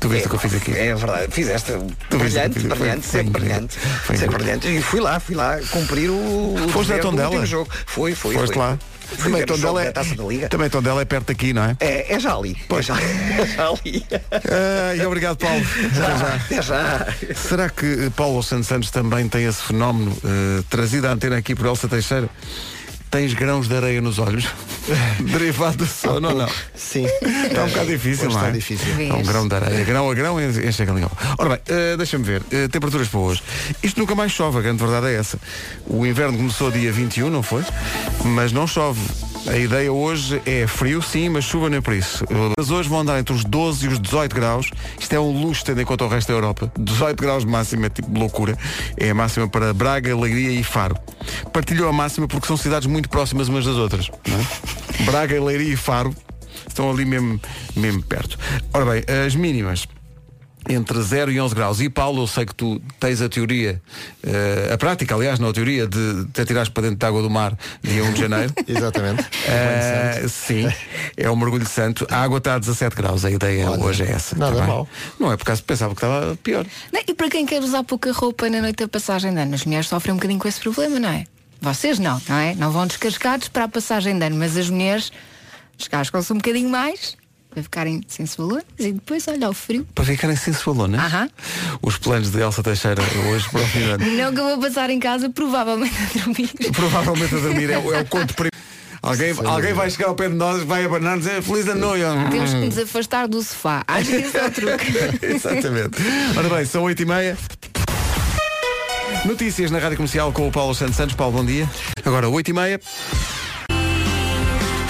Tu 0.00 0.08
viste 0.08 0.24
é, 0.24 0.26
o 0.26 0.28
que 0.30 0.34
eu 0.36 0.40
fiz 0.40 0.54
aqui? 0.54 0.72
É 0.72 0.94
verdade, 0.94 1.32
fizeste 1.32 1.72
Tu 2.10 2.18
brilhante, 2.18 2.60
fiz? 2.60 2.68
brilhante, 2.68 3.06
Foi- 3.06 3.20
sempre 3.20 3.32
foi 3.32 3.40
brilhante. 3.40 3.78
Foi 3.78 4.16
Sempre 4.18 4.36
brilhante. 4.36 4.68
E 4.68 4.82
fui 4.82 5.00
lá, 5.00 5.18
fui 5.18 5.34
lá 5.34 5.58
cumprir 5.70 6.10
o, 6.10 6.54
o 6.62 6.68
Foste 6.68 6.92
a 6.92 6.98
Tondela? 6.98 7.46
jogo. 7.46 7.70
Fui, 7.86 8.14
fui. 8.14 8.34
Foste 8.34 8.52
fui. 8.54 8.62
lá. 8.62 8.78
Fui 9.06 9.16
Também 9.30 9.40
jogo 9.40 9.52
Tondela 9.54 9.80
da 9.82 9.86
é, 9.86 9.92
Taça 9.92 10.14
da 10.14 10.24
Liga. 10.24 10.48
também 10.48 10.68
Tondela 10.68 11.00
é 11.00 11.04
perto 11.06 11.30
aqui, 11.32 11.52
não 11.54 11.62
é? 11.64 11.76
É, 11.80 12.14
é 12.14 12.18
já 12.20 12.34
ali. 12.34 12.56
É 12.68 12.82
já, 12.82 12.96
é 13.00 13.46
já 13.46 13.68
ali. 13.68 14.04
Ah, 14.50 14.94
e 14.96 15.06
obrigado, 15.06 15.36
Paulo. 15.38 15.62
Já. 15.94 16.34
Até 16.34 16.60
já. 16.62 17.06
Será 17.34 17.70
que 17.70 18.10
Paulo 18.16 18.42
Santos 18.42 18.66
Santos 18.66 18.90
também 18.90 19.26
tem 19.28 19.44
esse 19.46 19.62
fenómeno 19.62 20.14
eh, 20.24 20.62
trazido 20.68 21.06
à 21.06 21.12
antena 21.12 21.36
aqui 21.38 21.54
por 21.54 21.64
Elsa 21.66 21.86
Teixeira? 21.88 22.28
Tens 23.14 23.32
grãos 23.32 23.68
de 23.68 23.76
areia 23.76 24.00
nos 24.00 24.18
olhos? 24.18 24.44
Derivado 25.22 25.76
do 25.76 25.86
sono 25.86 26.30
ou 26.30 26.34
não? 26.34 26.48
Sim. 26.74 27.06
Está 27.06 27.62
um 27.62 27.68
bocado 27.68 27.86
difícil, 27.86 28.26
Hoje 28.26 28.36
não 28.36 28.44
é? 28.44 28.48
está 28.48 28.50
difícil. 28.50 28.94
Vês? 28.96 29.08
É 29.08 29.14
um 29.14 29.22
grão 29.22 29.46
de 29.46 29.54
areia. 29.54 29.84
Grão 29.84 30.10
a 30.10 30.14
grão 30.14 30.40
enche 30.40 30.82
a 30.82 30.84
galinha. 30.84 31.08
Ora 31.38 31.50
bem, 31.50 31.58
eh, 31.68 31.96
deixa-me 31.96 32.24
ver. 32.24 32.42
Eh, 32.50 32.66
temperaturas 32.66 33.06
para 33.06 33.20
hoje. 33.20 33.40
Isto 33.84 34.00
nunca 34.00 34.16
mais 34.16 34.32
chove, 34.32 34.58
a 34.58 34.62
grande 34.62 34.82
verdade 34.82 35.06
é 35.06 35.14
essa. 35.14 35.38
O 35.86 36.04
inverno 36.04 36.36
começou 36.36 36.72
dia 36.72 36.90
21, 36.90 37.30
não 37.30 37.40
foi? 37.40 37.62
Mas 38.24 38.50
não 38.50 38.66
chove. 38.66 39.00
A 39.46 39.56
ideia 39.58 39.92
hoje 39.92 40.40
é 40.46 40.66
frio, 40.66 41.02
sim, 41.02 41.28
mas 41.28 41.44
chuva 41.44 41.68
nem 41.68 41.80
por 41.80 41.92
isso. 41.92 42.24
Mas 42.56 42.70
hoje 42.70 42.88
vão 42.88 43.00
andar 43.00 43.18
entre 43.18 43.34
os 43.34 43.44
12 43.44 43.84
e 43.84 43.88
os 43.88 44.00
18 44.00 44.34
graus. 44.34 44.70
Isto 44.98 45.12
é 45.14 45.20
um 45.20 45.42
luxo 45.42 45.64
tendo 45.64 45.82
em 45.82 45.84
conta 45.84 46.04
o 46.04 46.08
resto 46.08 46.28
da 46.28 46.34
Europa. 46.34 46.72
18 46.80 47.20
graus 47.20 47.44
de 47.44 47.50
máxima, 47.50 47.86
é 47.86 47.90
tipo 47.90 48.18
loucura. 48.18 48.56
É 48.96 49.10
a 49.10 49.14
máxima 49.14 49.46
para 49.46 49.74
Braga, 49.74 50.16
Leiria 50.16 50.58
e 50.58 50.64
Faro. 50.64 50.96
Partilhou 51.52 51.88
a 51.88 51.92
máxima 51.92 52.26
porque 52.26 52.46
são 52.46 52.56
cidades 52.56 52.88
muito 52.88 53.08
próximas 53.08 53.48
umas 53.48 53.66
das 53.66 53.76
outras. 53.76 54.10
é? 54.24 55.02
Braga, 55.04 55.42
Leiria 55.42 55.74
e 55.74 55.76
Faro 55.76 56.14
estão 56.66 56.90
ali 56.90 57.04
mesmo, 57.04 57.38
mesmo 57.76 58.02
perto. 58.02 58.38
Ora 58.72 58.86
bem, 58.86 59.04
as 59.26 59.34
mínimas 59.34 59.86
entre 60.68 61.00
0 61.00 61.30
e 61.30 61.40
11 61.40 61.54
graus. 61.54 61.80
E 61.80 61.88
Paulo, 61.88 62.22
eu 62.22 62.26
sei 62.26 62.46
que 62.46 62.54
tu 62.54 62.80
tens 62.98 63.20
a 63.20 63.28
teoria, 63.28 63.80
eh, 64.22 64.70
a 64.72 64.78
prática, 64.78 65.14
aliás, 65.14 65.38
não 65.38 65.48
a 65.48 65.52
teoria, 65.52 65.86
de 65.86 66.26
te 66.32 66.40
atirares 66.40 66.68
para 66.68 66.84
dentro 66.84 66.96
da 66.96 67.08
água 67.08 67.22
do 67.22 67.30
mar 67.30 67.56
dia 67.82 68.04
1 68.04 68.12
de 68.12 68.20
janeiro. 68.20 68.52
Exatamente. 68.66 69.24
Eh, 69.46 70.26
sim, 70.28 70.66
é 71.16 71.30
um 71.30 71.36
mergulho 71.36 71.66
santo. 71.66 72.06
A 72.10 72.22
água 72.22 72.38
está 72.38 72.54
a 72.54 72.58
17 72.58 72.96
graus, 72.96 73.24
a 73.24 73.30
ideia 73.30 73.70
Olha, 73.70 73.84
hoje 73.84 74.02
é 74.04 74.12
essa. 74.12 74.36
nada 74.36 74.56
tá 74.56 74.66
mal. 74.66 74.88
Não 75.18 75.32
é 75.32 75.36
por 75.36 75.44
causa 75.44 75.62
pensava 75.62 75.94
que 75.94 76.04
estava 76.04 76.36
pior. 76.36 76.66
Não, 76.92 77.00
E 77.06 77.14
para 77.14 77.28
quem 77.28 77.46
quer 77.46 77.62
usar 77.62 77.82
pouca 77.84 78.12
roupa 78.12 78.48
na 78.48 78.60
noite 78.60 78.76
da 78.76 78.88
passagem 78.88 79.32
de 79.32 79.40
ano, 79.40 79.54
as 79.54 79.64
mulheres 79.64 79.88
sofrem 79.88 80.12
um 80.12 80.16
bocadinho 80.16 80.40
com 80.40 80.48
esse 80.48 80.60
problema, 80.60 80.98
não 80.98 81.08
é? 81.08 81.24
Vocês 81.60 81.98
não, 81.98 82.20
não 82.28 82.36
é? 82.36 82.54
Não 82.54 82.70
vão 82.70 82.86
descascados 82.86 83.48
para 83.48 83.64
a 83.64 83.68
passagem 83.68 84.18
de 84.18 84.24
ano, 84.24 84.36
mas 84.36 84.56
as 84.56 84.68
mulheres 84.68 85.10
descascam-se 85.78 86.32
um 86.32 86.36
bocadinho 86.36 86.68
mais 86.68 87.16
para 87.54 87.62
ficarem 87.62 88.02
sensualonas 88.08 88.64
e 88.78 88.92
depois 88.92 89.26
olha 89.28 89.48
o 89.48 89.54
frio. 89.54 89.86
Para 89.94 90.04
ficarem 90.04 90.36
sensualonas. 90.36 91.00
Aham. 91.00 91.30
Os 91.80 91.96
planos 91.96 92.30
de 92.30 92.40
Elsa 92.40 92.62
Teixeira 92.62 93.00
hoje 93.30 93.48
para 93.48 93.60
o 93.62 93.66
fim 93.66 93.78
de 93.78 93.90
ano. 93.90 94.04
Não 94.06 94.34
que 94.34 94.40
eu 94.40 94.44
vou 94.44 94.58
passar 94.58 94.90
em 94.90 94.98
casa, 94.98 95.30
provavelmente 95.30 95.94
a 95.96 96.18
dormir. 96.24 96.50
Provavelmente 96.72 97.34
a 97.34 97.38
dormir 97.38 97.70
é, 97.70 97.78
o- 97.78 97.94
é 97.94 98.00
o 98.00 98.04
conto 98.06 98.34
primo. 98.34 98.50
Alguém, 99.00 99.34
alguém 99.44 99.72
vai 99.74 99.90
chegar 99.90 100.08
ao 100.08 100.14
pé 100.14 100.28
de 100.30 100.34
nós, 100.34 100.62
vai 100.64 100.84
abanar 100.84 101.16
e 101.16 101.20
dizer 101.20 101.42
feliz 101.42 101.68
ano 101.68 101.80
novo. 101.80 102.30
Temos 102.30 102.50
que 102.54 102.56
nos 102.60 102.78
afastar 102.78 103.28
do 103.28 103.42
sofá. 103.42 103.84
Acho 103.86 104.08
que 104.08 104.16
esse 104.16 104.36
é 104.36 104.46
o 104.46 104.50
truque. 104.50 104.92
Exatamente. 105.26 105.98
Ora 106.36 106.48
bem, 106.48 106.64
são 106.64 106.82
8 106.84 107.02
e 107.02 107.04
meia. 107.04 107.38
Notícias 109.26 109.70
na 109.70 109.78
Rádio 109.78 109.96
Comercial 109.98 110.32
com 110.32 110.48
o 110.48 110.50
Paulo 110.50 110.74
Santos 110.74 110.96
Santos. 110.96 111.14
Paulo, 111.14 111.36
bom 111.38 111.44
dia. 111.44 111.68
Agora, 112.04 112.28
8 112.28 112.48
e 112.48 112.52
meia. 112.54 112.80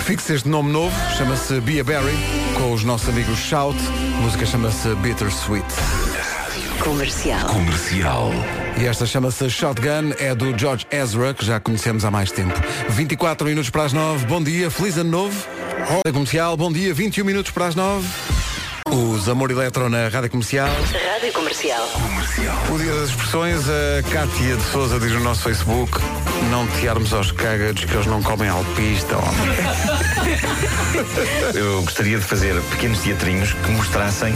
Fixe 0.04 0.35
este 0.35 0.49
nome 0.49 0.71
novo, 0.71 0.94
chama-se 1.16 1.61
Bia 1.62 1.83
Berry, 1.83 2.12
com 2.54 2.73
os 2.73 2.84
nossos 2.84 3.08
amigos 3.08 3.38
Shout. 3.38 3.76
A 4.18 4.20
música 4.20 4.46
chama-se 4.46 4.94
Bittersweet. 4.96 5.64
Comercial. 7.46 8.30
E 8.78 8.87
esta 8.87 9.06
chama-se 9.06 9.49
Shotgun, 9.49 10.12
é 10.18 10.34
do 10.34 10.56
George 10.58 10.87
Ezra, 10.90 11.32
que 11.32 11.44
já 11.44 11.61
conhecemos 11.61 12.04
há 12.04 12.11
mais 12.11 12.30
tempo. 12.30 12.54
24 12.90 13.46
minutos 13.46 13.70
para 13.70 13.84
as 13.84 13.92
9, 13.92 14.26
bom 14.26 14.42
dia, 14.42 14.70
feliz 14.70 14.96
ano 14.96 15.11
novo. 15.11 15.46
Comercial, 16.12 16.56
bom 16.56 16.73
dia, 16.73 16.92
21 16.92 17.25
minutos 17.25 17.52
para 17.52 17.66
as 17.66 17.75
9. 17.75 18.34
Os 18.95 19.29
Amor 19.29 19.51
Eletro 19.51 19.89
na 19.89 20.07
Rádio 20.07 20.31
Comercial. 20.31 20.69
Rádio 20.69 21.33
Comercial. 21.33 21.85
O 22.73 22.79
dia 22.79 22.93
das 22.95 23.09
expressões, 23.09 23.65
a 23.69 24.03
Cátia 24.09 24.57
de 24.57 24.63
Souza 24.71 25.01
diz 25.01 25.11
no 25.11 25.19
nosso 25.19 25.43
Facebook 25.43 25.99
não 26.49 26.65
tearmos 26.69 27.13
aos 27.13 27.33
cágados 27.33 27.85
que 27.85 27.93
eles 27.93 28.07
não 28.07 28.23
comem 28.23 28.49
alpista. 28.49 29.17
homem." 29.17 29.57
Eu 31.59 31.83
gostaria 31.83 32.19
de 32.19 32.25
fazer 32.25 32.55
pequenos 32.71 33.01
teatrinhos 33.01 33.53
que 33.53 33.71
mostrassem 33.73 34.33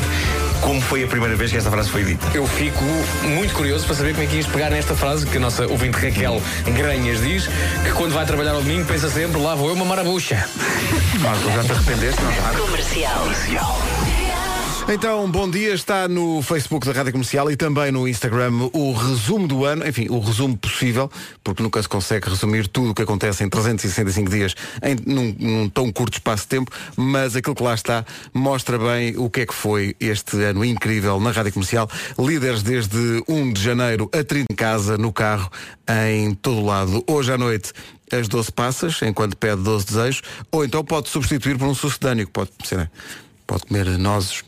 como 0.60 0.80
foi 0.80 1.04
a 1.04 1.06
primeira 1.06 1.36
vez 1.36 1.52
que 1.52 1.56
esta 1.56 1.70
frase 1.70 1.88
foi 1.88 2.02
dita. 2.02 2.26
Eu 2.34 2.44
fico 2.44 2.82
muito 3.22 3.54
curioso 3.54 3.86
para 3.86 3.94
saber 3.94 4.10
como 4.14 4.24
é 4.24 4.26
que 4.26 4.36
ias 4.38 4.46
pegar 4.46 4.70
nesta 4.70 4.96
frase 4.96 5.24
que 5.24 5.36
a 5.36 5.40
nossa 5.40 5.68
ouvinte 5.68 5.96
Raquel 5.98 6.42
Granhas 6.76 7.20
diz 7.20 7.46
que 7.84 7.92
quando 7.92 8.12
vai 8.12 8.26
trabalhar 8.26 8.54
ao 8.54 8.62
domingo 8.62 8.84
pensa 8.86 9.08
sempre 9.08 9.40
lá 9.40 9.54
vou 9.54 9.68
eu 9.68 9.76
mamar 9.76 10.00
a 10.00 10.04
bucha. 10.04 10.44
Ah, 11.24 11.36
tu 11.40 11.52
já 11.52 11.62
te 11.62 11.70
arrependeste, 11.70 12.20
não 12.22 12.32
já? 12.32 12.58
Comercial. 12.58 13.28
Então, 14.90 15.30
bom 15.30 15.50
dia, 15.50 15.74
está 15.74 16.08
no 16.08 16.40
Facebook 16.40 16.86
da 16.86 16.94
Rádio 16.94 17.12
Comercial 17.12 17.50
e 17.50 17.56
também 17.56 17.92
no 17.92 18.08
Instagram 18.08 18.70
o 18.72 18.94
resumo 18.94 19.46
do 19.46 19.66
ano, 19.66 19.86
enfim, 19.86 20.06
o 20.08 20.18
resumo 20.18 20.56
possível, 20.56 21.10
porque 21.44 21.62
nunca 21.62 21.82
se 21.82 21.88
consegue 21.88 22.30
resumir 22.30 22.66
tudo 22.68 22.92
o 22.92 22.94
que 22.94 23.02
acontece 23.02 23.44
em 23.44 23.50
365 23.50 24.30
dias 24.30 24.54
em, 24.82 24.96
num, 25.04 25.36
num 25.38 25.68
tão 25.68 25.92
curto 25.92 26.14
espaço 26.14 26.44
de 26.44 26.48
tempo, 26.48 26.72
mas 26.96 27.36
aquilo 27.36 27.54
que 27.54 27.62
lá 27.62 27.74
está 27.74 28.02
mostra 28.32 28.78
bem 28.78 29.14
o 29.18 29.28
que 29.28 29.42
é 29.42 29.46
que 29.46 29.52
foi 29.52 29.94
este 30.00 30.42
ano 30.42 30.64
incrível 30.64 31.20
na 31.20 31.32
Rádio 31.32 31.52
Comercial. 31.52 31.86
Líderes 32.18 32.62
desde 32.62 33.22
1 33.28 33.52
de 33.52 33.62
janeiro 33.62 34.10
a 34.10 34.24
30 34.24 34.50
em 34.50 34.56
casa, 34.56 34.96
no 34.96 35.12
carro, 35.12 35.50
em 36.08 36.32
todo 36.32 36.64
lado. 36.64 37.04
Hoje 37.06 37.30
à 37.30 37.36
noite 37.36 37.74
as 38.10 38.26
12 38.26 38.50
passas, 38.52 39.02
enquanto 39.02 39.36
pede 39.36 39.62
12 39.62 39.84
desejos, 39.84 40.22
ou 40.50 40.64
então 40.64 40.82
pode 40.82 41.10
substituir 41.10 41.58
por 41.58 41.68
um 41.68 41.74
sucedâneo, 41.74 42.26
que 42.26 42.32
pode 42.32 42.50
ser, 42.64 42.78
né? 42.78 42.88
pode 43.48 43.64
comer 43.64 43.98
nozes 43.98 44.42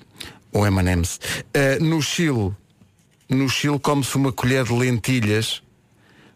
ou 0.53 0.67
M&M's. 0.67 1.21
Eh, 1.55 1.79
no 1.79 2.01
Chile, 2.03 2.53
no 3.29 3.49
Chile 3.49 3.79
come-se 3.79 4.17
uma 4.17 4.33
colher 4.33 4.65
de 4.65 4.73
lentilhas 4.73 5.63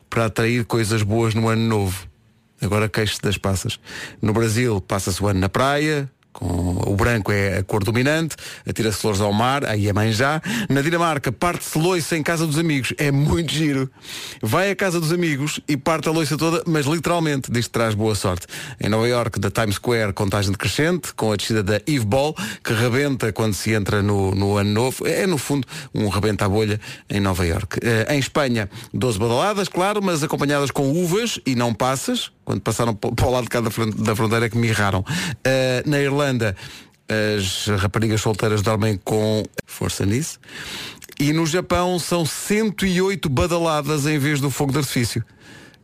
para 0.09 0.27
atrair 0.27 0.65
coisas 0.65 1.03
boas 1.03 1.35
no 1.35 1.49
ano 1.49 1.63
novo. 1.63 2.09
Agora 2.61 2.89
queixo 2.89 3.21
das 3.21 3.37
passas. 3.37 3.79
No 4.23 4.33
Brasil 4.33 4.81
passa-se 4.81 5.23
o 5.23 5.27
ano 5.27 5.41
na 5.41 5.49
praia, 5.49 6.11
com 6.33 6.74
o 6.87 6.95
branco 6.95 7.33
é 7.33 7.59
a 7.59 7.63
cor 7.63 7.85
dominante, 7.85 8.37
atira-se 8.67 8.99
flores 8.99 9.21
ao 9.21 9.33
mar, 9.33 9.65
aí 9.65 9.89
é 9.89 9.93
mãe 9.93 10.13
já. 10.13 10.41
Na 10.69 10.83
Dinamarca 10.83 11.33
parte-se 11.33 11.79
loiça 11.79 12.17
em 12.17 12.23
casa 12.23 12.47
dos 12.47 12.59
amigos, 12.59 12.93
é 12.99 13.11
muito 13.11 13.53
giro. 13.53 13.91
Vai 14.43 14.71
à 14.71 14.77
casa 14.77 15.01
dos 15.01 15.13
amigos 15.13 15.61
e 15.69 15.77
parte 15.77 16.09
a 16.09 16.13
loiça 16.13 16.37
toda, 16.37 16.63
mas 16.67 16.87
literalmente, 16.87 17.51
diz 17.51 17.67
que 17.67 17.73
traz 17.73 17.95
boa 17.95 18.15
sorte. 18.15 18.47
Em 18.81 18.89
Nova 18.89 19.09
York, 19.09 19.39
da 19.39 19.51
Times 19.51 19.77
Square, 19.77 20.13
contagem 20.13 20.51
decrescente, 20.51 21.15
com 21.15 21.33
a 21.33 21.37
descida 21.37 21.63
da 21.63 21.77
Eve 21.87 22.05
Ball, 22.05 22.35
que 22.63 22.73
rebenta 22.73 23.33
quando 23.33 23.55
se 23.55 23.73
entra 23.73 24.03
no, 24.03 24.35
no 24.35 24.57
ano 24.57 24.71
novo. 24.71 25.07
É, 25.07 25.27
no 25.27 25.39
fundo, 25.39 25.67
um 25.95 26.09
rebenta 26.09 26.45
a 26.45 26.49
bolha 26.49 26.81
em 27.09 27.21
Nova 27.21 27.47
York. 27.47 27.79
Eh, 27.83 28.15
em 28.15 28.19
Espanha, 28.19 28.69
12 28.93 29.19
badaladas, 29.19 29.69
claro, 29.69 30.03
mas 30.03 30.23
acompanhadas 30.23 30.71
com 30.71 30.91
uvas 30.91 31.39
e 31.47 31.55
não 31.55 31.73
passas. 31.73 32.34
Quando 32.45 32.61
passaram 32.61 32.95
pa- 32.95 33.11
para 33.13 33.27
o 33.27 33.31
lado 33.31 33.45
de 33.45 33.51
cá 33.51 33.61
da 33.61 33.71
fron- 33.71 33.91
da 33.91 34.15
fronteira 34.15 34.49
que 34.49 34.57
mirraram. 34.57 35.05
Eh, 35.45 35.83
na 35.87 35.99
Irlanda, 36.01 36.55
as 37.39 37.67
raparigas 37.81 38.21
solteiras 38.21 38.63
dormem 38.63 38.99
com 39.05 39.43
força 39.67 40.05
nisso. 40.07 40.39
E 41.21 41.33
no 41.33 41.47
Japão 41.47 41.99
são 41.99 42.27
108 42.27 43.29
badaladas 43.29 44.07
em 44.07 44.19
vez 44.19 44.41
do 44.41 44.51
fogo 44.51 44.73
de 44.73 44.79
artifício. 44.79 45.25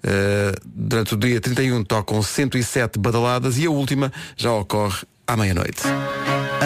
Uh, 0.03 0.57
durante 0.65 1.13
o 1.13 1.17
dia 1.19 1.39
31 1.43 1.85
tocam 1.85 2.23
107 2.23 2.99
badaladas 2.99 3.59
e 3.59 3.67
a 3.67 3.71
última 3.71 4.11
já 4.35 4.51
ocorre 4.51 5.03
à 5.27 5.37
meia-noite. 5.37 5.83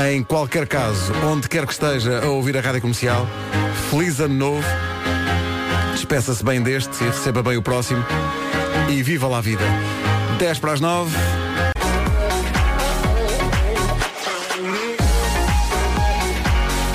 Em 0.09 0.23
qualquer 0.23 0.69
caso, 0.69 1.13
onde 1.25 1.49
quer 1.49 1.67
que 1.67 1.73
esteja 1.73 2.21
a 2.25 2.29
ouvir 2.31 2.57
a 2.57 2.61
rádio 2.61 2.81
comercial, 2.81 3.27
feliz 3.91 4.21
ano 4.21 4.35
novo, 4.35 4.65
despeça-se 5.93 6.45
bem 6.45 6.63
deste 6.63 7.03
e 7.03 7.07
receba 7.09 7.43
bem 7.43 7.57
o 7.57 7.63
próximo 7.63 8.05
e 8.89 9.03
viva 9.03 9.27
lá 9.27 9.39
a 9.39 9.41
vida. 9.41 9.65
10 10.39 10.59
para 10.59 10.73
as 10.73 10.81
9. 10.81 11.17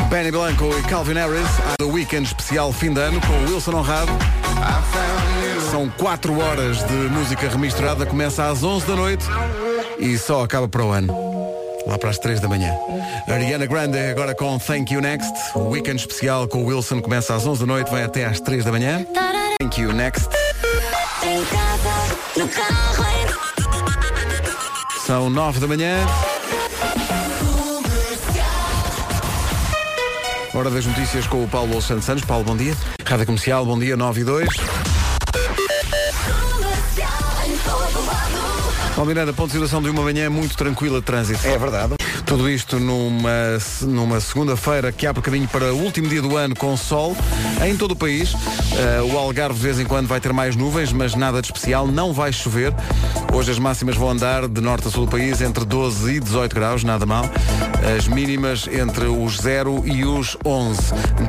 Benny 0.09 0.31
Blanco 0.31 0.65
e 0.77 0.83
Calvin 0.83 1.13
Harris, 1.13 1.47
The 1.77 1.85
Weekend 1.85 2.25
especial 2.25 2.73
fim 2.73 2.93
de 2.93 2.99
ano 2.99 3.21
com 3.21 3.33
o 3.33 3.53
Wilson 3.53 3.75
Honrado. 3.75 4.11
São 5.71 5.87
4 5.87 6.39
horas 6.39 6.83
de 6.83 6.93
música 6.93 7.47
remisturada, 7.47 8.05
começa 8.05 8.47
às 8.47 8.63
11 8.63 8.87
da 8.87 8.95
noite 8.95 9.25
e 9.99 10.17
só 10.17 10.43
acaba 10.43 10.67
para 10.67 10.83
o 10.83 10.91
ano. 10.91 11.13
Lá 11.85 11.97
para 11.97 12.09
as 12.09 12.17
3 12.17 12.39
da 12.39 12.47
manhã. 12.47 12.73
Ariana 13.27 13.65
Grande 13.65 13.97
agora 13.99 14.33
com 14.35 14.57
Thank 14.57 14.93
You 14.93 15.01
Next. 15.01 15.31
O 15.55 15.69
weekend 15.69 15.99
especial 15.99 16.47
com 16.47 16.63
o 16.63 16.65
Wilson 16.65 17.01
começa 17.01 17.35
às 17.35 17.45
11 17.45 17.61
da 17.61 17.65
noite, 17.67 17.91
vai 17.91 18.03
até 18.03 18.25
às 18.25 18.39
3 18.39 18.65
da 18.65 18.71
manhã. 18.71 19.05
Thank 19.61 19.79
You 19.79 19.93
Next. 19.93 20.27
São 25.05 25.29
9 25.29 25.59
da 25.59 25.67
manhã. 25.67 26.05
Hora 30.53 30.69
das 30.69 30.85
notícias 30.85 31.25
com 31.27 31.43
o 31.43 31.47
Paulo 31.47 31.73
Alexandre 31.73 32.03
Santos. 32.03 32.25
Paulo, 32.25 32.43
bom 32.43 32.57
dia. 32.57 32.75
Rádio 33.05 33.25
Comercial, 33.25 33.65
bom 33.65 33.79
dia, 33.79 33.95
9 33.95 34.21
e 34.21 34.23
2. 34.23 34.49
Paulo 38.95 39.07
Miranda, 39.07 39.31
ponto 39.31 39.47
de 39.47 39.53
situação 39.53 39.81
de 39.81 39.89
uma 39.89 40.01
manhã 40.01 40.29
muito 40.29 40.57
tranquila 40.57 40.99
de 40.99 41.05
trânsito. 41.05 41.47
É 41.47 41.57
verdade. 41.57 41.98
Tudo 42.29 42.47
isto 42.47 42.79
numa, 42.79 43.57
numa 43.81 44.19
segunda-feira 44.19 44.91
que 44.91 45.07
abre 45.07 45.19
caminho 45.19 45.47
para 45.47 45.73
o 45.73 45.81
último 45.81 46.07
dia 46.07 46.21
do 46.21 46.37
ano 46.37 46.55
com 46.55 46.77
sol 46.77 47.17
em 47.65 47.75
todo 47.75 47.93
o 47.93 47.95
país. 47.95 48.35
Eh, 48.77 49.01
o 49.01 49.17
Algarve 49.17 49.55
de 49.55 49.63
vez 49.65 49.79
em 49.79 49.85
quando 49.85 50.07
vai 50.07 50.19
ter 50.21 50.31
mais 50.31 50.55
nuvens, 50.55 50.93
mas 50.93 51.15
nada 51.15 51.41
de 51.41 51.47
especial, 51.47 51.87
não 51.87 52.13
vai 52.13 52.31
chover. 52.31 52.71
Hoje 53.33 53.49
as 53.49 53.57
máximas 53.57 53.95
vão 53.95 54.11
andar 54.11 54.47
de 54.47 54.61
norte 54.61 54.87
a 54.87 54.91
sul 54.91 55.07
do 55.07 55.11
país 55.11 55.41
entre 55.41 55.65
12 55.65 56.17
e 56.17 56.19
18 56.19 56.53
graus, 56.53 56.83
nada 56.83 57.03
mal. 57.03 57.25
As 57.97 58.07
mínimas 58.07 58.67
entre 58.67 59.05
os 59.05 59.37
0 59.37 59.83
e 59.87 60.05
os 60.05 60.37
11. 60.45 60.81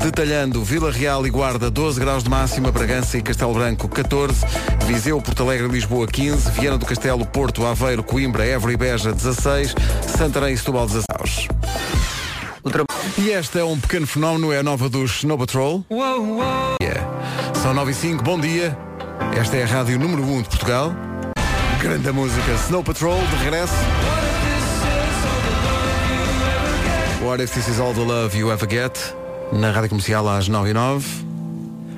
Detalhando, 0.03 0.63
Vila 0.63 0.93
Real 0.93 1.27
e 1.27 1.31
Guarda 1.31 1.71
12 1.71 1.99
graus 1.99 2.25
de 2.25 2.29
máxima, 2.29 2.71
Bragança 2.71 3.17
e 3.17 3.23
Castelo 3.23 3.55
Branco 3.55 3.89
14, 3.89 4.45
Viseu, 4.87 5.21
Porto 5.23 5.45
Alegre 5.45 5.67
e 5.67 5.71
Lisboa 5.71 6.07
15, 6.07 6.51
Viana 6.51 6.77
do 6.77 6.85
Castelo, 6.85 7.25
Porto, 7.25 7.65
Aveiro, 7.65 8.03
Coimbra, 8.03 8.45
Évora 8.45 8.73
e 8.75 8.77
Beja 8.77 9.13
16, 9.13 9.75
Santarém 10.07 10.53
e 10.53 10.59
Setúbal 10.59 10.90
16. 10.91 11.49
E 13.19 13.31
este 13.31 13.61
é 13.61 13.65
um 13.65 13.79
pequeno 13.79 14.07
fenómeno, 14.07 14.53
é 14.53 14.59
a 14.59 14.63
nova 14.63 14.89
dos 14.89 15.19
Snow 15.19 15.39
Patrol. 15.39 15.85
Yeah. 16.83 17.07
São 17.63 17.73
9 17.73 17.93
e 17.93 17.95
5, 17.95 18.25
bom 18.25 18.41
dia. 18.41 18.77
Esta 19.39 19.57
é 19.57 19.63
a 19.63 19.67
rádio 19.67 19.99
número 19.99 20.23
1 20.23 20.43
de 20.43 20.49
Portugal. 20.49 20.93
Grande 21.81 22.11
música, 22.11 22.53
Snow 22.67 22.83
Patrol, 22.83 23.19
de 23.19 23.37
regresso. 23.45 23.75
What 27.23 27.43
if 27.43 27.53
this 27.55 27.69
is 27.69 27.79
all 27.79 27.95
the 27.95 28.01
love 28.01 28.37
you 28.37 28.51
ever 28.51 28.69
get? 28.69 28.99
Na 29.53 29.71
rádio 29.71 29.91
comercial 29.91 30.29
às 30.29 30.49
9 30.49 30.71
e 30.71 30.75
9. 30.75 31.30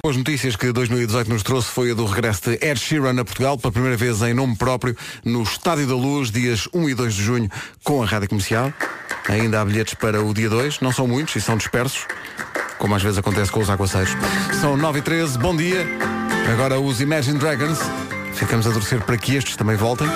As 0.04 0.16
notícias 0.16 0.56
que 0.56 0.72
2018 0.72 1.30
nos 1.30 1.44
trouxe 1.44 1.70
foi 1.70 1.92
a 1.92 1.94
do 1.94 2.04
regresso 2.04 2.50
de 2.50 2.58
Ed 2.60 2.76
Sheeran 2.76 3.20
a 3.20 3.24
Portugal, 3.24 3.56
pela 3.56 3.70
primeira 3.70 3.96
vez 3.96 4.20
em 4.22 4.34
nome 4.34 4.56
próprio, 4.56 4.96
no 5.24 5.44
Estádio 5.44 5.86
da 5.86 5.94
Luz, 5.94 6.28
dias 6.28 6.68
1 6.74 6.88
e 6.88 6.94
2 6.94 7.14
de 7.14 7.22
junho, 7.22 7.48
com 7.84 8.02
a 8.02 8.06
rádio 8.06 8.28
comercial. 8.28 8.72
Ainda 9.28 9.60
há 9.60 9.64
bilhetes 9.64 9.94
para 9.94 10.20
o 10.20 10.34
dia 10.34 10.50
2, 10.50 10.80
não 10.80 10.90
são 10.90 11.06
muitos 11.06 11.36
e 11.36 11.40
são 11.40 11.56
dispersos, 11.56 12.04
como 12.78 12.96
às 12.96 13.02
vezes 13.04 13.16
acontece 13.16 13.52
com 13.52 13.60
os 13.60 13.70
aguaceiros. 13.70 14.10
São 14.60 14.76
9 14.76 14.98
e 14.98 15.02
13, 15.02 15.38
bom 15.38 15.56
dia. 15.56 15.86
Agora 16.52 16.80
os 16.80 17.00
Imagine 17.00 17.38
Dragons. 17.38 17.78
Ficamos 18.34 18.66
a 18.66 18.72
torcer 18.72 19.00
para 19.02 19.16
que 19.16 19.36
estes 19.36 19.54
também 19.54 19.76
voltem. 19.76 20.08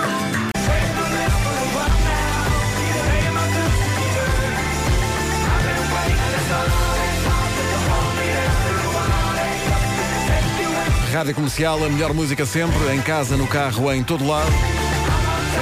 Rádio 11.17 11.35
Comercial, 11.35 11.83
a 11.83 11.89
melhor 11.89 12.13
música 12.13 12.45
sempre, 12.45 12.95
em 12.95 13.01
casa, 13.01 13.39
no 13.39 13.47
carro, 13.47 13.91
em 13.91 14.05
todo 14.05 14.27
lado. 14.27 14.53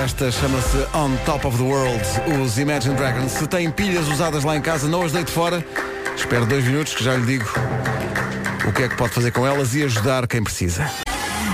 Esta 0.04 0.28
chama-se 0.32 0.78
On 0.92 1.14
Top 1.24 1.46
of 1.46 1.56
the 1.56 1.62
World, 1.62 2.02
os 2.42 2.58
Imagine 2.58 2.96
Dragons. 2.96 3.30
Se 3.30 3.46
tem 3.46 3.70
pilhas 3.70 4.08
usadas 4.08 4.42
lá 4.42 4.56
em 4.56 4.60
casa, 4.60 4.88
não 4.88 5.02
as 5.02 5.12
deite 5.12 5.30
fora. 5.30 5.64
Espero 6.16 6.44
dois 6.44 6.64
minutos 6.64 6.92
que 6.96 7.04
já 7.04 7.14
lhe 7.14 7.24
digo 7.24 7.48
o 8.66 8.72
que 8.72 8.82
é 8.82 8.88
que 8.88 8.96
pode 8.96 9.14
fazer 9.14 9.30
com 9.30 9.46
elas 9.46 9.76
e 9.76 9.84
ajudar 9.84 10.26
quem 10.26 10.42
precisa. 10.42 10.90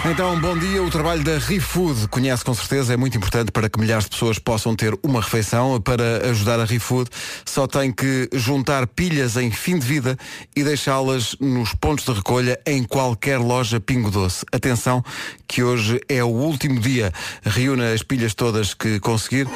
Então, 0.02 0.40
bom 0.40 0.56
dia. 0.56 0.82
O 0.82 0.90
trabalho 0.90 1.22
da 1.22 1.36
ReFood 1.36 2.08
conhece 2.08 2.42
com 2.42 2.54
certeza, 2.54 2.94
é 2.94 2.96
muito 2.96 3.18
importante 3.18 3.52
para 3.52 3.68
que 3.68 3.78
milhares 3.78 4.04
de 4.04 4.10
pessoas 4.10 4.38
possam 4.38 4.74
ter 4.74 4.98
uma 5.02 5.20
refeição. 5.20 5.78
Para 5.80 6.30
ajudar 6.30 6.58
a 6.58 6.64
ReFood, 6.64 7.10
só 7.44 7.66
tem 7.66 7.92
que 7.92 8.28
juntar 8.32 8.86
pilhas 8.86 9.36
em 9.36 9.50
fim 9.50 9.78
de 9.78 9.86
vida 9.86 10.16
e 10.56 10.64
deixá-las 10.64 11.36
nos 11.38 11.74
pontos 11.74 12.06
de 12.06 12.12
recolha 12.12 12.58
em 12.66 12.82
qualquer 12.82 13.38
loja 13.38 13.78
Pingo 13.78 14.10
Doce. 14.10 14.46
Atenção, 14.50 15.04
que 15.46 15.62
hoje 15.62 16.00
é 16.08 16.24
o 16.24 16.28
último 16.28 16.80
dia. 16.80 17.12
Reúna 17.44 17.92
as 17.92 18.02
pilhas 18.02 18.32
todas 18.32 18.72
que 18.72 18.98
conseguir. 19.00 19.46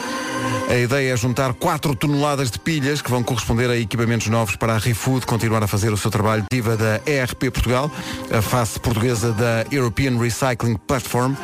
A 0.69 0.75
ideia 0.77 1.13
é 1.13 1.17
juntar 1.17 1.55
4 1.55 1.95
toneladas 1.97 2.51
de 2.51 2.59
pilhas 2.59 3.01
que 3.01 3.11
vão 3.11 3.23
corresponder 3.23 3.71
a 3.71 3.77
equipamentos 3.77 4.27
novos 4.29 4.57
para 4.57 4.75
a 4.75 4.79
ReFood 4.79 5.25
continuar 5.25 5.63
a 5.63 5.67
fazer 5.67 5.93
o 5.93 5.97
seu 5.97 6.11
trabalho 6.11 6.45
diva 6.51 6.77
da 6.77 7.01
ERP 7.07 7.51
Portugal, 7.51 7.91
a 8.31 8.43
face 8.43 8.79
portuguesa 8.79 9.33
da 9.33 9.65
European 9.71 10.19
Recycling 10.35 10.77
Platform 10.77 11.35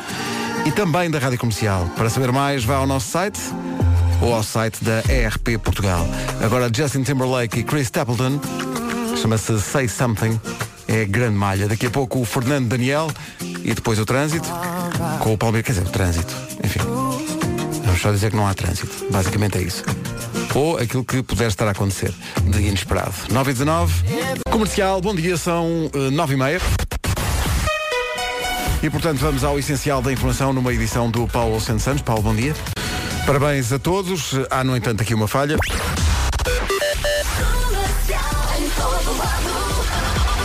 e 0.65 0.71
também 0.71 1.09
da 1.09 1.17
Rádio 1.17 1.39
Comercial. 1.39 1.89
Para 1.95 2.09
saber 2.09 2.31
mais, 2.31 2.65
vá 2.65 2.75
ao 2.75 2.85
nosso 2.85 3.09
site 3.09 3.39
ou 4.21 4.33
ao 4.33 4.43
site 4.43 4.83
da 4.83 5.01
ERP 5.09 5.57
Portugal. 5.63 6.05
Agora 6.43 6.69
Justin 6.73 7.03
Timberlake 7.03 7.59
e 7.59 7.63
Chris 7.63 7.83
Stapleton, 7.83 8.39
chama-se 9.19 9.59
Say 9.61 9.87
Something, 9.87 10.39
é 10.89 11.05
grande 11.05 11.37
malha. 11.37 11.69
Daqui 11.69 11.85
a 11.85 11.89
pouco 11.89 12.19
o 12.19 12.25
Fernando 12.25 12.67
Daniel 12.67 13.09
e 13.63 13.73
depois 13.73 13.97
o 13.97 14.05
trânsito, 14.05 14.47
com 15.19 15.33
o 15.33 15.37
Palmeiras, 15.37 15.67
quer 15.67 15.71
dizer, 15.71 15.87
o 15.87 15.91
trânsito, 15.91 16.35
enfim. 16.61 16.79
Vamos 17.85 18.01
só 18.01 18.11
dizer 18.11 18.29
que 18.29 18.35
não 18.35 18.45
há 18.45 18.53
trânsito. 18.53 19.07
Basicamente 19.09 19.57
é 19.57 19.61
isso. 19.61 19.83
Ou 20.53 20.77
aquilo 20.77 21.05
que 21.05 21.23
puder 21.23 21.47
estar 21.47 21.65
a 21.67 21.71
acontecer 21.71 22.13
de 22.43 22.61
inesperado. 22.61 23.13
9 23.31 23.51
e 23.51 23.53
19. 23.53 23.93
Comercial, 24.49 24.99
bom 24.99 25.15
dia, 25.15 25.37
são 25.37 25.89
eh, 25.93 26.09
9 26.09 26.33
e 26.33 26.37
meia. 26.37 26.61
E 28.83 28.89
portanto 28.89 29.19
vamos 29.19 29.43
ao 29.43 29.59
essencial 29.59 30.01
da 30.01 30.11
informação 30.11 30.51
numa 30.53 30.73
edição 30.73 31.09
do 31.09 31.27
Paulo 31.27 31.59
Santos 31.61 31.83
Santos. 31.83 32.01
Paulo, 32.01 32.23
bom 32.23 32.35
dia. 32.35 32.55
Parabéns 33.25 33.71
a 33.71 33.77
todos. 33.77 34.33
Há, 34.49 34.63
no 34.63 34.75
entanto, 34.75 35.01
aqui 35.01 35.13
uma 35.13 35.27
falha. 35.27 35.55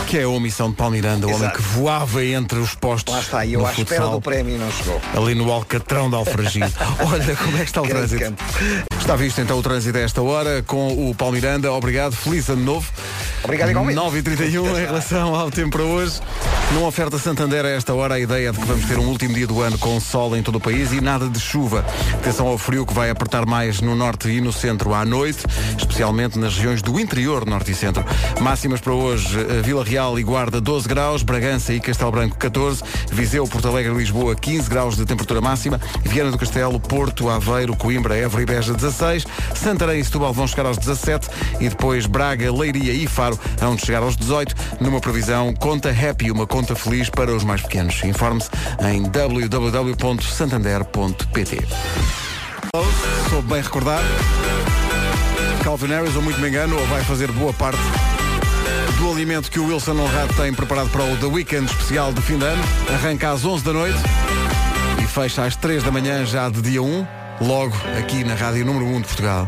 Que 0.07 0.19
é 0.19 0.23
a 0.23 0.29
omissão 0.29 0.69
de 0.69 0.77
Paulo 0.77 0.93
Miranda, 0.93 1.25
o 1.27 1.29
homem 1.31 1.41
Exato. 1.41 1.57
que 1.57 1.63
voava 1.63 2.23
entre 2.23 2.59
os 2.59 2.73
postos. 2.75 3.13
Lá 3.13 3.19
está, 3.19 3.45
e 3.45 3.53
eu 3.53 3.59
no 3.59 3.65
à 3.65 3.71
espera 3.71 3.87
futsal, 3.87 4.11
do 4.11 4.21
prémio 4.21 4.55
e 4.55 4.57
não 4.57 4.71
chegou. 4.71 5.01
Ali 5.17 5.35
no 5.35 5.51
Alcatrão 5.51 6.09
de 6.09 6.15
Alfragide. 6.15 6.73
Olha 7.05 7.35
como 7.35 7.57
é 7.57 7.59
que 7.59 7.65
está 7.65 7.81
o 7.81 7.85
Grande 7.85 8.15
trânsito. 8.15 8.23
campo. 8.23 8.43
Está 8.97 9.15
visto 9.17 9.41
então 9.41 9.57
o 9.59 9.61
trânsito 9.63 9.97
a 9.97 10.01
esta 10.01 10.21
hora 10.21 10.63
com 10.65 11.09
o 11.09 11.13
Paulo 11.13 11.33
Miranda. 11.33 11.73
Obrigado, 11.73 12.13
feliz 12.15 12.47
ano 12.47 12.63
novo. 12.63 12.89
Obrigado 13.43 13.69
igualmente. 13.71 13.99
9h31 13.99 14.77
em 14.81 14.85
relação 14.85 15.35
ao 15.35 15.51
tempo 15.51 15.71
para 15.71 15.83
hoje. 15.83 16.21
Numa 16.73 16.87
oferta 16.87 17.17
Santander 17.17 17.63
a 17.65 17.69
esta 17.69 17.93
hora, 17.93 18.15
a 18.15 18.19
ideia 18.19 18.49
é 18.49 18.51
de 18.51 18.59
que 18.59 18.65
vamos 18.65 18.85
ter 18.85 18.99
um 18.99 19.07
último 19.07 19.33
dia 19.33 19.47
do 19.47 19.61
ano 19.61 19.77
com 19.77 19.97
sol 20.01 20.35
em 20.35 20.43
todo 20.43 20.57
o 20.57 20.59
país 20.59 20.91
e 20.91 20.99
nada 20.99 21.29
de 21.29 21.39
chuva. 21.39 21.83
Atenção 22.15 22.45
ao 22.45 22.57
frio 22.57 22.85
que 22.85 22.93
vai 22.93 23.09
apertar 23.09 23.45
mais 23.45 23.79
no 23.79 23.95
norte 23.95 24.27
e 24.27 24.41
no 24.41 24.51
centro 24.51 24.93
à 24.93 25.05
noite, 25.05 25.45
especialmente 25.77 26.37
nas 26.37 26.55
regiões 26.55 26.81
do 26.81 26.99
interior, 26.99 27.45
norte 27.45 27.71
e 27.71 27.75
centro. 27.75 28.03
Máximas 28.41 28.81
para 28.81 28.93
hoje, 28.93 29.39
eh, 29.39 29.61
Vila 29.61 29.83
Real 29.83 30.19
e 30.19 30.23
Guarda 30.23 30.59
12 30.59 30.89
graus, 30.89 31.23
Bragança 31.23 31.71
e 31.73 31.79
Castelo 31.79 32.11
Branco 32.11 32.37
14, 32.37 32.83
Viseu, 33.13 33.47
Porto 33.47 33.69
Alegre 33.69 33.93
e 33.93 33.97
Lisboa 33.97 34.35
15 34.35 34.69
graus 34.69 34.97
de 34.97 35.05
temperatura 35.05 35.39
máxima, 35.39 35.79
Viana 36.03 36.31
do 36.31 36.37
Castelo, 36.37 36.81
Porto, 36.81 37.29
Aveiro, 37.29 37.77
Coimbra, 37.77 38.17
Évora 38.17 38.43
e 38.43 38.45
Beja 38.45 38.73
16, 38.73 39.25
Santarém 39.55 40.01
e 40.01 40.03
Setúbal 40.03 40.33
vão 40.33 40.45
chegar 40.45 40.65
aos 40.65 40.77
17 40.77 41.29
e 41.61 41.69
depois 41.69 42.05
Braga, 42.05 42.51
Leiria 42.51 42.91
e 42.91 43.07
Faro 43.07 43.39
vão 43.57 43.77
chegar 43.77 44.03
aos 44.03 44.17
18 44.17 44.53
numa 44.81 44.99
previsão 44.99 45.53
conta 45.53 45.89
happy, 45.89 46.29
uma 46.29 46.45
conta 46.45 46.56
feliz 46.75 47.09
para 47.09 47.35
os 47.35 47.43
mais 47.43 47.61
pequenos. 47.61 48.03
Informe-se 48.03 48.49
em 48.91 49.03
www.santander.pt. 49.03 51.67
Sou 53.29 53.41
bem 53.43 53.61
recordar. 53.61 54.01
Calvin 55.63 55.87
Harris, 55.87 56.15
ou 56.15 56.21
muito 56.21 56.39
me 56.39 56.49
engano, 56.49 56.79
ou 56.79 56.85
vai 56.87 57.03
fazer 57.03 57.31
boa 57.31 57.53
parte 57.53 57.79
do 58.97 59.11
alimento 59.11 59.51
que 59.51 59.59
o 59.59 59.67
Wilson 59.67 59.99
Honrado 59.99 60.33
tem 60.33 60.53
preparado 60.53 60.89
para 60.89 61.03
o 61.03 61.15
The 61.17 61.27
Weekend 61.27 61.65
especial 61.65 62.11
de 62.11 62.21
fim 62.21 62.37
de 62.37 62.45
ano. 62.45 62.63
Arranca 62.93 63.31
às 63.31 63.45
11 63.45 63.63
da 63.63 63.73
noite 63.73 63.99
e 65.03 65.05
fecha 65.05 65.43
às 65.43 65.55
3 65.55 65.83
da 65.83 65.91
manhã 65.91 66.25
já 66.25 66.49
de 66.49 66.61
dia 66.61 66.81
1, 66.81 67.07
logo 67.41 67.75
aqui 67.99 68.23
na 68.23 68.33
Rádio 68.33 68.65
Número 68.65 68.85
1 68.85 69.01
de 69.01 69.07
Portugal. 69.07 69.47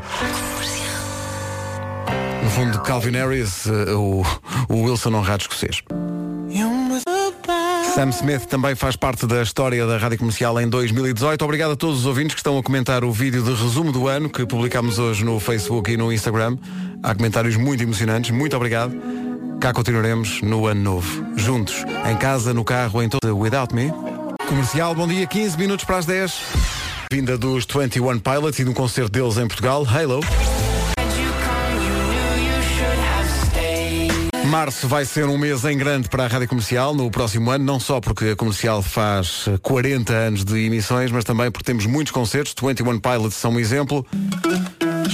No 2.44 2.50
fundo, 2.50 2.80
Calvin 2.82 3.12
Harris, 3.12 3.66
eh, 3.68 3.94
o, 3.94 4.24
o 4.68 4.82
Wilson 4.84 5.14
Honrado 5.14 5.42
escocês. 5.42 5.82
Sam 8.00 8.12
Smith 8.12 8.46
também 8.46 8.76
faz 8.76 8.96
parte 8.96 9.28
da 9.28 9.44
história 9.44 9.86
da 9.86 9.98
Rádio 9.98 10.20
Comercial 10.20 10.58
em 10.62 10.70
2018. 10.70 11.44
Obrigado 11.44 11.72
a 11.72 11.76
todos 11.76 12.00
os 12.00 12.06
ouvintes 12.06 12.34
que 12.34 12.40
estão 12.40 12.58
a 12.58 12.64
comentar 12.64 13.04
o 13.04 13.12
vídeo 13.12 13.44
de 13.44 13.50
resumo 13.50 13.92
do 13.92 14.08
ano 14.08 14.30
que 14.30 14.46
publicámos 14.46 14.98
hoje 14.98 15.26
no 15.26 15.38
Facebook 15.38 15.92
e 15.92 15.98
no 15.98 16.10
Instagram. 16.10 16.58
Há 17.04 17.14
comentários 17.14 17.58
muito 17.58 17.84
emocionantes. 17.84 18.32
Muito 18.32 18.56
obrigado. 18.56 18.96
Cá 19.60 19.74
continuaremos 19.74 20.42
no 20.42 20.66
ano 20.66 20.82
novo. 20.82 21.26
Juntos, 21.36 21.84
em 22.10 22.16
casa, 22.16 22.54
no 22.54 22.64
carro, 22.64 23.04
em 23.04 23.10
todo 23.10 23.38
Without 23.38 23.76
Me. 23.76 23.92
Comercial, 24.48 24.96
bom 24.96 25.06
dia, 25.06 25.28
15 25.28 25.58
minutos 25.58 25.84
para 25.84 25.98
as 25.98 26.06
10. 26.06 26.42
Vinda 27.12 27.38
dos 27.38 27.66
21 27.66 28.18
Pilots 28.20 28.60
e 28.60 28.64
de 28.64 28.70
um 28.70 28.74
concerto 28.74 29.12
deles 29.12 29.38
em 29.38 29.46
Portugal, 29.46 29.86
Halo. 29.86 30.22
Março 34.50 34.88
vai 34.88 35.06
ser 35.06 35.26
um 35.28 35.38
mês 35.38 35.64
em 35.64 35.78
grande 35.78 36.10
para 36.10 36.24
a 36.26 36.28
Rádio 36.28 36.48
Comercial 36.48 36.94
no 36.96 37.10
próximo 37.12 37.52
ano, 37.52 37.64
não 37.64 37.80
só 37.80 38.02
porque 38.02 38.30
a 38.32 38.36
Comercial 38.36 38.82
faz 38.82 39.46
eh, 39.48 39.58
40 39.62 40.12
anos 40.12 40.44
de 40.44 40.58
emissões, 40.66 41.12
mas 41.12 41.24
também 41.24 41.52
porque 41.52 41.64
temos 41.66 41.86
muitos 41.86 42.12
concertos. 42.12 42.56
21 42.60 43.00
Pilots 43.00 43.36
são 43.38 43.52
um 43.52 43.60
exemplo. 43.60 44.06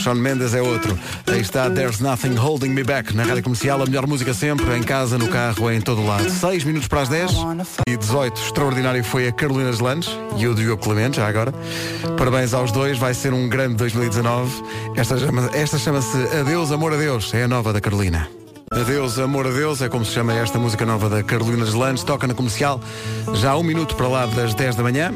Sean 0.02 0.15
Mendes 0.15 0.54
é 0.54 0.62
outro. 0.62 0.98
Aí 1.28 1.41
está 1.41 1.69
There's 1.69 2.00
Nothing 2.00 2.36
Holding 2.36 2.69
Me 2.69 2.84
Back 2.84 3.13
na 3.15 3.24
Rádio 3.24 3.43
Comercial, 3.43 3.82
a 3.82 3.86
melhor 3.86 4.08
música 4.08 4.34
sempre, 4.34 4.74
em 4.76 4.84
casa, 4.84 5.17
no 5.17 5.28
carro, 5.28 5.69
em 5.69 5.82
todo 5.82 6.06
lado. 6.06 6.30
6 6.30 6.63
minutos 6.63 6.88
para 6.88 7.02
as 7.02 7.10
10 7.10 7.32
e 7.88 7.98
18. 7.98 8.39
Extraordinário 8.41 9.04
foi 9.04 9.28
a 9.28 9.32
Carolina 9.34 9.71
Landes 9.82 10.10
e 10.38 10.48
o 10.48 10.56
Diogo 10.56 10.82
Clemente, 10.82 11.17
já 11.17 11.28
agora. 11.28 11.54
Parabéns 12.17 12.54
aos 12.54 12.71
dois, 12.71 12.98
vai 12.98 13.13
ser 13.13 13.34
um 13.34 13.50
grande 13.50 13.76
2019. 13.76 14.63
Esta 14.95 15.17
chama- 15.17 15.50
chama-se 15.80 16.17
Adeus, 16.39 16.71
Amor 16.71 16.93
a 16.93 16.98
Deus, 16.98 17.34
é 17.34 17.43
a 17.43 17.48
nova 17.48 17.74
da 17.74 17.82
Carolina. 17.82 18.28
Adeus, 18.79 19.17
amor 19.19 19.47
a 19.47 19.51
Deus, 19.51 19.81
é 19.81 19.88
como 19.88 20.03
se 20.03 20.11
chama 20.11 20.33
esta 20.33 20.59
música 20.59 20.85
nova 20.85 21.09
da 21.09 21.23
Carolina 21.23 21.65
Landes, 21.73 22.03
toca 22.03 22.27
na 22.27 22.33
comercial 22.33 22.81
já 23.35 23.51
há 23.51 23.57
um 23.57 23.63
minuto 23.63 23.95
para 23.95 24.07
lá 24.07 24.25
das 24.25 24.53
10 24.53 24.75
da 24.75 24.83
manhã. 24.83 25.13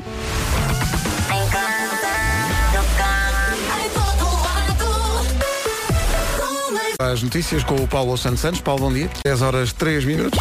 As 6.99 7.21
notícias 7.21 7.63
com 7.63 7.75
o 7.75 7.87
Paulo 7.87 8.17
Santos 8.17 8.39
Santos. 8.39 8.61
Paulo, 8.61 8.81
bom 8.81 8.93
dia. 8.93 9.09
10 9.25 9.41
horas 9.41 9.73
3 9.73 10.05
minutos. 10.05 10.39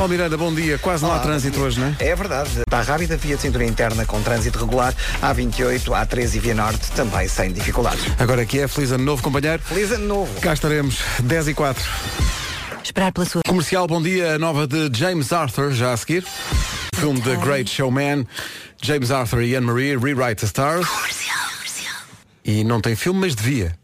Paulo 0.00 0.14
Miranda, 0.14 0.38
bom 0.38 0.54
dia. 0.54 0.78
Quase 0.78 1.02
não 1.02 1.10
há 1.10 1.16
Olá, 1.16 1.22
trânsito 1.22 1.58
bom 1.58 1.58
dia. 1.58 1.66
hoje, 1.66 1.78
não 1.78 1.88
é? 1.88 1.96
É 1.98 2.16
verdade. 2.16 2.60
Está 2.60 2.80
rápida 2.80 3.18
via 3.18 3.36
de 3.36 3.42
cintura 3.42 3.66
interna 3.66 4.06
com 4.06 4.22
trânsito 4.22 4.58
regular. 4.58 4.94
A28, 5.20 5.82
A13 5.88 6.36
e 6.36 6.38
Via 6.38 6.54
Norte 6.54 6.90
também 6.92 7.28
sem 7.28 7.52
dificuldades. 7.52 8.02
Agora 8.18 8.40
aqui 8.40 8.60
é 8.60 8.66
Feliz 8.66 8.92
Ano 8.92 9.04
Novo, 9.04 9.22
companheiro. 9.22 9.62
Feliz 9.62 9.92
ano 9.92 10.06
novo. 10.06 10.40
Cá 10.40 10.54
estaremos 10.54 11.00
10 11.22 11.48
e 11.48 11.54
4. 11.54 11.84
Esperar 12.82 13.12
pela 13.12 13.26
sua. 13.26 13.42
Comercial, 13.46 13.86
bom 13.86 14.00
dia. 14.00 14.36
A 14.36 14.38
nova 14.38 14.66
de 14.66 14.90
James 14.98 15.34
Arthur, 15.34 15.72
já 15.72 15.92
a 15.92 15.96
seguir. 15.98 16.24
Filme 16.94 17.20
The 17.20 17.36
Great 17.36 17.68
Showman. 17.68 18.26
James 18.80 19.10
Arthur 19.10 19.42
e 19.42 19.54
Anne-Marie, 19.54 19.98
Rewrite 19.98 20.40
the 20.40 20.46
Stars. 20.46 20.86
E 22.42 22.64
não 22.64 22.80
tem 22.80 22.96
filme, 22.96 23.20
mas 23.20 23.34
devia. 23.34 23.76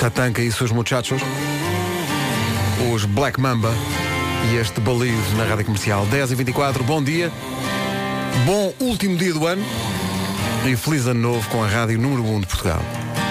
Tatanka 0.00 0.40
e 0.40 0.50
seus 0.50 0.72
muchachos. 0.72 1.20
Os 2.94 3.04
Black 3.04 3.38
Mamba. 3.38 3.74
E 4.44 4.56
este 4.56 4.80
Believe 4.80 5.34
na 5.36 5.44
Rádio 5.44 5.64
Comercial. 5.64 6.06
10 6.06 6.32
e 6.32 6.34
24 6.34 6.84
bom 6.84 7.02
dia. 7.02 7.32
Bom 8.44 8.72
último 8.80 9.16
dia 9.16 9.32
do 9.32 9.46
ano. 9.46 9.64
E 10.64 10.76
feliz 10.76 11.06
ano 11.06 11.20
novo 11.20 11.48
com 11.48 11.62
a 11.62 11.66
Rádio 11.66 11.98
Número 11.98 12.22
1 12.24 12.40
de 12.40 12.46
Portugal. 12.46 12.80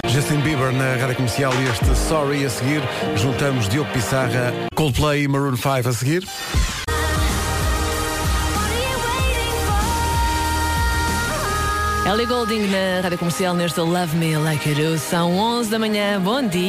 Justin 0.07 0.39
Bieber 0.41 0.71
na 0.71 0.95
Rádio 0.95 1.15
Comercial 1.15 1.53
e 1.53 1.69
este 1.69 1.95
Sorry 2.07 2.45
a 2.45 2.49
seguir. 2.49 2.81
Juntamos 3.15 3.67
Diogo 3.69 3.89
Pissarra, 3.91 4.53
Coldplay 4.75 5.23
e 5.23 5.27
Maroon 5.27 5.55
5 5.55 5.89
a 5.89 5.93
seguir. 5.93 6.27
Ellie 12.07 12.27
Golding 12.27 12.67
na 12.67 13.01
Rádio 13.01 13.17
Comercial 13.17 13.55
neste 13.55 13.79
Love 13.79 14.15
Me 14.15 14.37
Like 14.37 14.69
You 14.69 14.91
Do. 14.91 14.99
São 14.99 15.35
11 15.35 15.69
da 15.71 15.79
manhã. 15.79 16.21
Bom 16.21 16.47
dia. 16.47 16.63